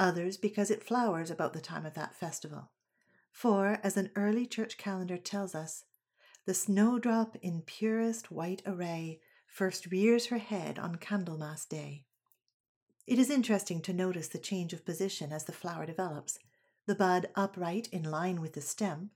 Others 0.00 0.38
because 0.38 0.70
it 0.70 0.82
flowers 0.82 1.30
about 1.30 1.52
the 1.52 1.60
time 1.60 1.84
of 1.84 1.92
that 1.92 2.14
festival. 2.14 2.70
For, 3.30 3.78
as 3.82 3.98
an 3.98 4.10
early 4.16 4.46
church 4.46 4.78
calendar 4.78 5.18
tells 5.18 5.54
us, 5.54 5.84
the 6.46 6.54
snowdrop 6.54 7.36
in 7.42 7.60
purest 7.60 8.30
white 8.30 8.62
array 8.64 9.20
first 9.46 9.92
rears 9.92 10.26
her 10.26 10.38
head 10.38 10.78
on 10.78 10.96
Candlemas 10.96 11.68
Day. 11.68 12.06
It 13.06 13.18
is 13.18 13.28
interesting 13.28 13.82
to 13.82 13.92
notice 13.92 14.28
the 14.28 14.38
change 14.38 14.72
of 14.72 14.86
position 14.86 15.32
as 15.32 15.44
the 15.44 15.52
flower 15.52 15.84
develops, 15.84 16.38
the 16.86 16.94
bud 16.94 17.28
upright 17.34 17.86
in 17.92 18.02
line 18.02 18.40
with 18.40 18.54
the 18.54 18.62
stem, 18.62 19.10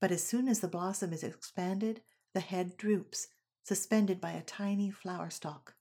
but 0.00 0.12
as 0.12 0.22
soon 0.22 0.48
as 0.48 0.60
the 0.60 0.68
blossom 0.68 1.14
is 1.14 1.24
expanded, 1.24 2.02
the 2.34 2.40
head 2.40 2.76
droops, 2.76 3.28
suspended 3.62 4.20
by 4.20 4.32
a 4.32 4.42
tiny 4.42 4.90
flower 4.90 5.30
stalk. 5.30 5.76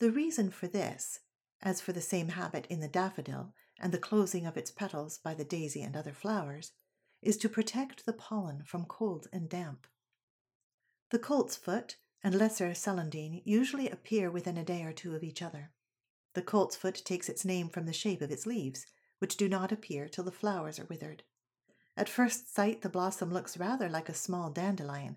The 0.00 0.10
reason 0.10 0.50
for 0.50 0.66
this, 0.66 1.20
as 1.62 1.80
for 1.80 1.92
the 1.92 2.00
same 2.00 2.30
habit 2.30 2.66
in 2.68 2.80
the 2.80 2.88
daffodil 2.88 3.52
and 3.80 3.92
the 3.92 3.98
closing 3.98 4.46
of 4.46 4.56
its 4.56 4.70
petals 4.70 5.18
by 5.18 5.34
the 5.34 5.44
daisy 5.44 5.82
and 5.82 5.96
other 5.96 6.12
flowers, 6.12 6.72
is 7.22 7.36
to 7.38 7.48
protect 7.48 8.06
the 8.06 8.12
pollen 8.12 8.62
from 8.64 8.84
cold 8.84 9.26
and 9.32 9.48
damp. 9.48 9.86
The 11.10 11.18
coltsfoot 11.18 11.96
and 12.22 12.34
lesser 12.34 12.74
celandine 12.74 13.42
usually 13.44 13.88
appear 13.88 14.30
within 14.30 14.56
a 14.56 14.64
day 14.64 14.82
or 14.84 14.92
two 14.92 15.14
of 15.14 15.24
each 15.24 15.42
other. 15.42 15.70
The 16.34 16.42
coltsfoot 16.42 17.02
takes 17.04 17.28
its 17.28 17.44
name 17.44 17.68
from 17.68 17.86
the 17.86 17.92
shape 17.92 18.22
of 18.22 18.30
its 18.30 18.46
leaves, 18.46 18.86
which 19.18 19.36
do 19.36 19.48
not 19.48 19.72
appear 19.72 20.08
till 20.08 20.24
the 20.24 20.30
flowers 20.30 20.78
are 20.78 20.86
withered. 20.86 21.24
At 21.96 22.08
first 22.08 22.54
sight, 22.54 22.82
the 22.82 22.88
blossom 22.88 23.32
looks 23.32 23.58
rather 23.58 23.88
like 23.88 24.08
a 24.08 24.14
small 24.14 24.50
dandelion, 24.50 25.16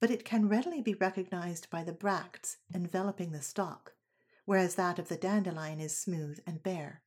but 0.00 0.10
it 0.10 0.24
can 0.24 0.48
readily 0.48 0.82
be 0.82 0.94
recognized 0.94 1.70
by 1.70 1.82
the 1.82 1.92
bracts 1.92 2.58
enveloping 2.72 3.32
the 3.32 3.42
stalk, 3.42 3.94
whereas 4.44 4.74
that 4.74 4.98
of 4.98 5.08
the 5.08 5.16
dandelion 5.16 5.80
is 5.80 5.96
smooth 5.96 6.40
and 6.46 6.62
bare. 6.62 7.02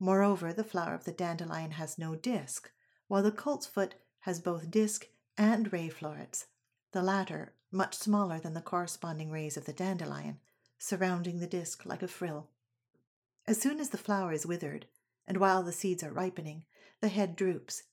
Moreover, 0.00 0.52
the 0.52 0.64
flower 0.64 0.94
of 0.94 1.04
the 1.04 1.12
dandelion 1.12 1.72
has 1.72 1.98
no 1.98 2.14
disc, 2.14 2.70
while 3.08 3.22
the 3.22 3.32
coltsfoot 3.32 3.94
has 4.20 4.40
both 4.40 4.70
disc 4.70 5.08
and 5.36 5.72
ray 5.72 5.88
florets, 5.88 6.46
the 6.92 7.02
latter 7.02 7.54
much 7.70 7.94
smaller 7.94 8.38
than 8.38 8.54
the 8.54 8.60
corresponding 8.60 9.30
rays 9.30 9.56
of 9.56 9.64
the 9.64 9.72
dandelion, 9.72 10.38
surrounding 10.78 11.38
the 11.38 11.46
disc 11.46 11.84
like 11.84 12.02
a 12.02 12.08
frill. 12.08 12.48
As 13.46 13.60
soon 13.60 13.80
as 13.80 13.90
the 13.90 13.98
flower 13.98 14.32
is 14.32 14.46
withered, 14.46 14.86
and 15.26 15.38
while 15.38 15.62
the 15.62 15.72
seeds 15.72 16.02
are 16.02 16.12
ripening, 16.12 16.64
the 17.00 17.08
head 17.08 17.36
droops. 17.36 17.84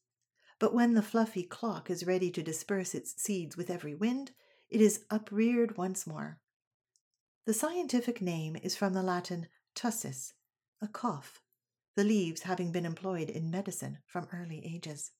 But 0.59 0.73
when 0.73 0.93
the 0.93 1.01
fluffy 1.01 1.43
clock 1.43 1.89
is 1.89 2.05
ready 2.05 2.31
to 2.31 2.43
disperse 2.43 2.95
its 2.95 3.21
seeds 3.21 3.57
with 3.57 3.69
every 3.69 3.95
wind, 3.95 4.31
it 4.69 4.79
is 4.79 5.05
upreared 5.09 5.77
once 5.77 6.07
more. 6.07 6.39
The 7.45 7.53
scientific 7.53 8.21
name 8.21 8.55
is 8.55 8.75
from 8.75 8.93
the 8.93 9.03
Latin 9.03 9.47
tussis, 9.75 10.33
a 10.81 10.87
cough, 10.87 11.41
the 11.95 12.03
leaves 12.03 12.43
having 12.43 12.71
been 12.71 12.85
employed 12.85 13.29
in 13.29 13.49
medicine 13.49 13.99
from 14.05 14.27
early 14.33 14.61
ages. 14.65 15.11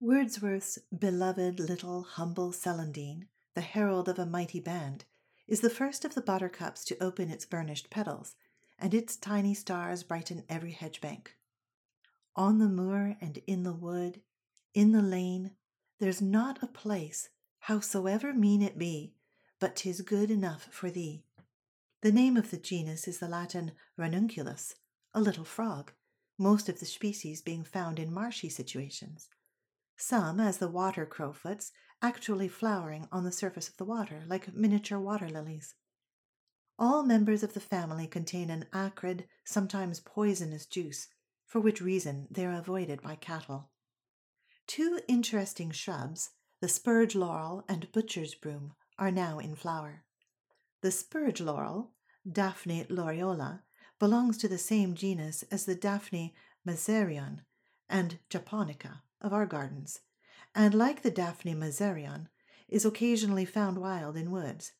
Wordsworth's 0.00 0.78
beloved 0.96 1.60
little 1.60 2.02
humble 2.02 2.52
celandine, 2.52 3.28
the 3.54 3.60
herald 3.60 4.08
of 4.08 4.18
a 4.18 4.26
mighty 4.26 4.58
band, 4.58 5.04
is 5.46 5.60
the 5.60 5.70
first 5.70 6.04
of 6.04 6.14
the 6.14 6.22
buttercups 6.22 6.84
to 6.86 7.02
open 7.02 7.30
its 7.30 7.44
burnished 7.44 7.90
petals, 7.90 8.34
and 8.78 8.94
its 8.94 9.16
tiny 9.16 9.54
stars 9.54 10.02
brighten 10.02 10.44
every 10.48 10.72
hedgebank. 10.72 11.36
On 12.34 12.58
the 12.58 12.68
moor 12.68 13.16
and 13.20 13.38
in 13.46 13.62
the 13.62 13.74
wood, 13.74 14.22
in 14.74 14.92
the 14.92 15.02
lane, 15.02 15.52
there's 16.00 16.22
not 16.22 16.62
a 16.62 16.66
place, 16.66 17.28
howsoever 17.60 18.32
mean 18.32 18.62
it 18.62 18.78
be, 18.78 19.14
but 19.60 19.76
'tis 19.76 20.00
good 20.00 20.30
enough 20.30 20.64
for 20.72 20.90
thee. 20.90 21.24
The 22.00 22.10
name 22.10 22.36
of 22.36 22.50
the 22.50 22.56
genus 22.56 23.06
is 23.06 23.18
the 23.18 23.28
Latin 23.28 23.72
ranunculus, 23.96 24.74
a 25.14 25.20
little 25.20 25.44
frog, 25.44 25.92
most 26.38 26.68
of 26.68 26.80
the 26.80 26.86
species 26.86 27.42
being 27.42 27.64
found 27.64 27.98
in 27.98 28.12
marshy 28.12 28.48
situations. 28.48 29.28
Some, 29.96 30.40
as 30.40 30.58
the 30.58 30.68
water 30.68 31.06
crowfoots, 31.06 31.70
actually 32.00 32.48
flowering 32.48 33.08
on 33.12 33.24
the 33.24 33.32
surface 33.32 33.68
of 33.68 33.76
the 33.76 33.84
water 33.84 34.24
like 34.26 34.54
miniature 34.54 34.98
water 34.98 35.28
lilies. 35.28 35.74
All 36.78 37.04
members 37.04 37.42
of 37.42 37.54
the 37.54 37.60
family 37.60 38.06
contain 38.06 38.50
an 38.50 38.66
acrid, 38.72 39.26
sometimes 39.44 40.00
poisonous 40.00 40.66
juice, 40.66 41.08
for 41.46 41.60
which 41.60 41.80
reason 41.80 42.26
they 42.30 42.46
are 42.46 42.58
avoided 42.58 43.02
by 43.02 43.14
cattle. 43.14 43.70
Two 44.66 45.00
interesting 45.06 45.70
shrubs, 45.70 46.30
the 46.60 46.68
spurge 46.68 47.14
laurel 47.14 47.64
and 47.68 47.92
butcher's 47.92 48.34
broom, 48.34 48.72
are 48.98 49.10
now 49.10 49.38
in 49.38 49.54
flower. 49.54 50.04
The 50.80 50.90
spurge 50.90 51.40
laurel, 51.40 51.92
Daphne 52.30 52.84
laureola, 52.84 53.60
belongs 54.02 54.36
to 54.36 54.48
the 54.48 54.58
same 54.58 54.96
genus 54.96 55.44
as 55.52 55.64
the 55.64 55.76
Daphne 55.76 56.34
mezereum 56.66 57.38
and 57.88 58.18
japonica 58.28 59.00
of 59.20 59.32
our 59.32 59.46
gardens, 59.46 60.00
and 60.56 60.74
like 60.74 61.02
the 61.02 61.10
Daphne 61.12 61.54
mezereum, 61.54 62.26
is 62.68 62.84
occasionally 62.84 63.44
found 63.44 63.78
wild 63.78 64.16
in 64.16 64.32
woods. 64.32 64.72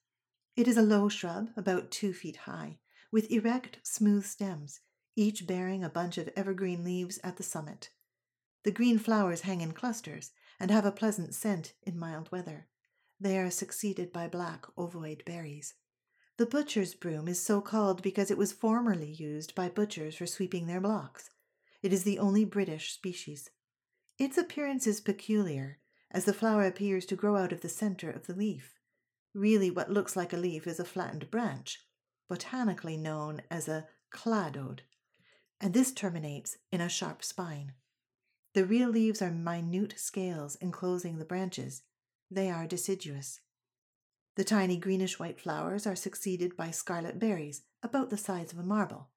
It 0.56 0.66
is 0.66 0.76
a 0.76 0.82
low 0.82 1.08
shrub, 1.08 1.50
about 1.56 1.92
two 1.92 2.12
feet 2.12 2.35
high, 2.35 2.80
with 3.12 3.30
erect, 3.30 3.78
smooth 3.85 4.24
stems, 4.24 4.80
each 5.14 5.46
bearing 5.46 5.85
a 5.85 5.88
bunch 5.88 6.18
of 6.18 6.28
evergreen 6.35 6.82
leaves 6.82 7.20
at 7.22 7.37
the 7.37 7.44
summit. 7.44 7.90
The 8.64 8.72
green 8.72 8.98
flowers 8.98 9.42
hang 9.42 9.61
in 9.61 9.70
clusters 9.70 10.32
and 10.58 10.68
have 10.72 10.85
a 10.85 10.90
pleasant 10.90 11.32
scent 11.32 11.74
in 11.85 11.96
mild 11.96 12.32
weather. 12.32 12.66
They 13.20 13.38
are 13.38 13.52
succeeded 13.52 14.12
by 14.12 14.26
black 14.26 14.66
ovoid 14.76 15.24
berries. 15.24 15.74
The 16.38 16.47
butcher's 16.47 16.95
broom 16.95 17.29
is 17.29 17.40
so 17.40 17.61
called 17.61 18.03
because 18.03 18.31
it 18.31 18.38
was 18.38 18.53
formerly 18.53 19.11
used 19.11 19.55
by 19.55 19.68
butchers 19.68 20.16
for 20.16 20.27
sweeping 20.27 20.66
their 20.66 20.81
blocks. 20.81 21.31
It 21.83 21.92
is 21.92 22.05
the 22.05 22.18
only 22.18 22.45
British 22.45 22.92
species. 22.92 23.51
Its 24.18 24.38
appearance 24.38 24.87
is 24.87 25.01
peculiar, 25.01 25.79
as 26.11 26.25
the 26.25 26.33
flower 26.33 26.64
appears 26.64 27.05
to 27.07 27.16
grow 27.16 27.37
out 27.37 27.53
of 27.53 27.61
the 27.61 27.68
center 27.68 28.11
of 28.11 28.27
the 28.27 28.35
leaf. 28.35 28.79
Really, 29.35 29.71
what 29.71 29.90
looks 29.90 30.16
like 30.16 30.33
a 30.33 30.37
leaf 30.37 30.66
is 30.66 30.79
a 30.81 30.85
flattened 30.85 31.31
branch, 31.31 31.81
botanically 32.29 32.97
known 32.97 33.42
as 33.51 33.68
a 33.68 33.87
cladode, 34.12 34.81
and 35.61 35.75
this 35.75 35.92
terminates 35.92 36.59
in 36.71 36.81
a 36.81 36.88
sharp 36.88 37.25
spine. 37.25 37.73
The 38.55 38.66
real 38.66 38.90
leaves 38.90 39.23
are 39.23 39.31
minute 39.31 39.95
scales 39.97 40.57
enclosing 40.57 41.18
the 41.18 41.25
branches. 41.25 41.83
They 42.31 42.51
are 42.51 42.66
deciduous. 42.66 43.40
The 44.37 44.45
tiny 44.45 44.77
greenish 44.77 45.18
white 45.18 45.40
flowers 45.40 45.87
are 45.87 45.97
succeeded 45.97 46.57
by 46.57 46.71
scarlet 46.71 47.18
berries 47.18 47.62
about 47.83 48.11
the 48.11 48.16
size 48.16 48.53
of 48.53 48.59
a 48.59 48.62
marble. 48.62 49.11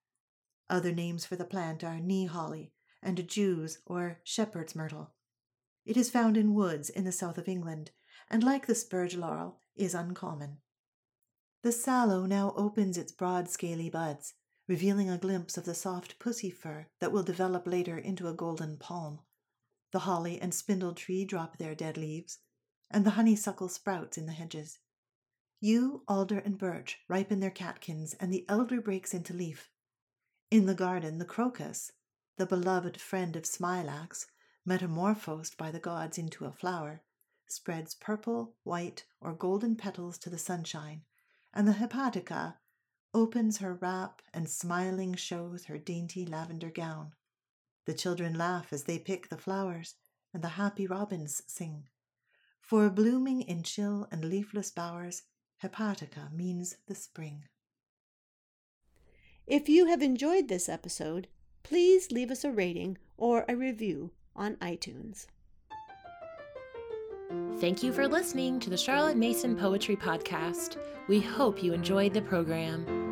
Other 0.69 0.91
names 0.91 1.25
for 1.25 1.35
the 1.35 1.45
plant 1.45 1.83
are 1.83 1.99
knee 1.99 2.25
holly 2.25 2.73
and 3.05 3.27
Jew's 3.27 3.77
or 3.85 4.19
shepherd's 4.23 4.75
myrtle. 4.75 5.13
It 5.85 5.95
is 5.95 6.09
found 6.09 6.35
in 6.35 6.55
woods 6.55 6.89
in 6.89 7.03
the 7.03 7.11
south 7.11 7.37
of 7.37 7.47
England, 7.47 7.91
and 8.29 8.43
like 8.43 8.65
the 8.65 8.73
spurge 8.73 9.15
laurel, 9.15 9.59
is 9.75 9.93
uncommon. 9.93 10.57
The 11.61 11.71
sallow 11.71 12.25
now 12.25 12.53
opens 12.57 12.97
its 12.97 13.11
broad 13.11 13.47
scaly 13.47 13.89
buds, 13.89 14.33
revealing 14.67 15.09
a 15.09 15.19
glimpse 15.19 15.57
of 15.57 15.65
the 15.65 15.75
soft 15.75 16.17
pussy 16.17 16.49
fur 16.49 16.87
that 16.99 17.11
will 17.11 17.23
develop 17.23 17.67
later 17.67 17.97
into 17.97 18.27
a 18.27 18.33
golden 18.33 18.77
palm. 18.77 19.19
The 19.91 19.99
holly 19.99 20.41
and 20.41 20.53
spindle 20.53 20.93
tree 20.93 21.25
drop 21.25 21.57
their 21.57 21.75
dead 21.75 21.97
leaves, 21.97 22.39
and 22.89 23.05
the 23.05 23.11
honeysuckle 23.11 23.69
sprouts 23.69 24.17
in 24.17 24.25
the 24.25 24.33
hedges. 24.33 24.79
Yew, 25.61 26.03
alder, 26.07 26.39
and 26.39 26.57
birch 26.57 26.99
ripen 27.07 27.39
their 27.39 27.49
catkins, 27.49 28.13
and 28.15 28.31
the 28.31 28.45
elder 28.49 28.81
breaks 28.81 29.13
into 29.13 29.33
leaf. 29.33 29.71
In 30.51 30.65
the 30.65 30.75
garden, 30.75 31.17
the 31.17 31.25
crocus, 31.25 31.91
the 32.37 32.45
beloved 32.45 32.99
friend 32.99 33.35
of 33.35 33.43
smilax, 33.43 34.27
metamorphosed 34.65 35.57
by 35.57 35.71
the 35.71 35.79
gods 35.79 36.17
into 36.17 36.45
a 36.45 36.51
flower, 36.51 37.01
spreads 37.47 37.95
purple, 37.95 38.55
white, 38.63 39.05
or 39.21 39.33
golden 39.33 39.75
petals 39.75 40.17
to 40.19 40.29
the 40.29 40.37
sunshine, 40.37 41.03
and 41.53 41.67
the 41.67 41.73
hepatica 41.73 42.57
opens 43.13 43.59
her 43.59 43.73
wrap 43.75 44.21
and 44.33 44.49
smiling 44.49 45.15
shows 45.15 45.65
her 45.65 45.77
dainty 45.77 46.25
lavender 46.25 46.69
gown. 46.69 47.13
The 47.85 47.93
children 47.93 48.33
laugh 48.33 48.73
as 48.73 48.83
they 48.83 48.99
pick 48.99 49.29
the 49.29 49.37
flowers, 49.37 49.95
and 50.33 50.43
the 50.43 50.49
happy 50.49 50.85
robins 50.85 51.41
sing. 51.47 51.87
For 52.59 52.89
blooming 52.89 53.41
in 53.41 53.63
chill 53.63 54.07
and 54.11 54.25
leafless 54.25 54.69
bowers, 54.69 55.23
Hepatica 55.65 56.31
means 56.31 56.77
the 56.87 56.95
spring. 56.95 57.45
If 59.47 59.67
you 59.67 59.87
have 59.87 60.01
enjoyed 60.01 60.47
this 60.47 60.69
episode, 60.69 61.27
please 61.63 62.11
leave 62.11 62.31
us 62.31 62.43
a 62.43 62.51
rating 62.51 62.97
or 63.17 63.45
a 63.47 63.55
review 63.55 64.11
on 64.35 64.55
iTunes. 64.57 65.27
Thank 67.59 67.81
you 67.81 67.91
for 67.91 68.07
listening 68.07 68.59
to 68.59 68.69
the 68.69 68.77
Charlotte 68.77 69.17
Mason 69.17 69.55
Poetry 69.55 69.95
Podcast. 69.95 70.77
We 71.07 71.19
hope 71.19 71.63
you 71.63 71.73
enjoyed 71.73 72.13
the 72.13 72.21
program. 72.21 73.04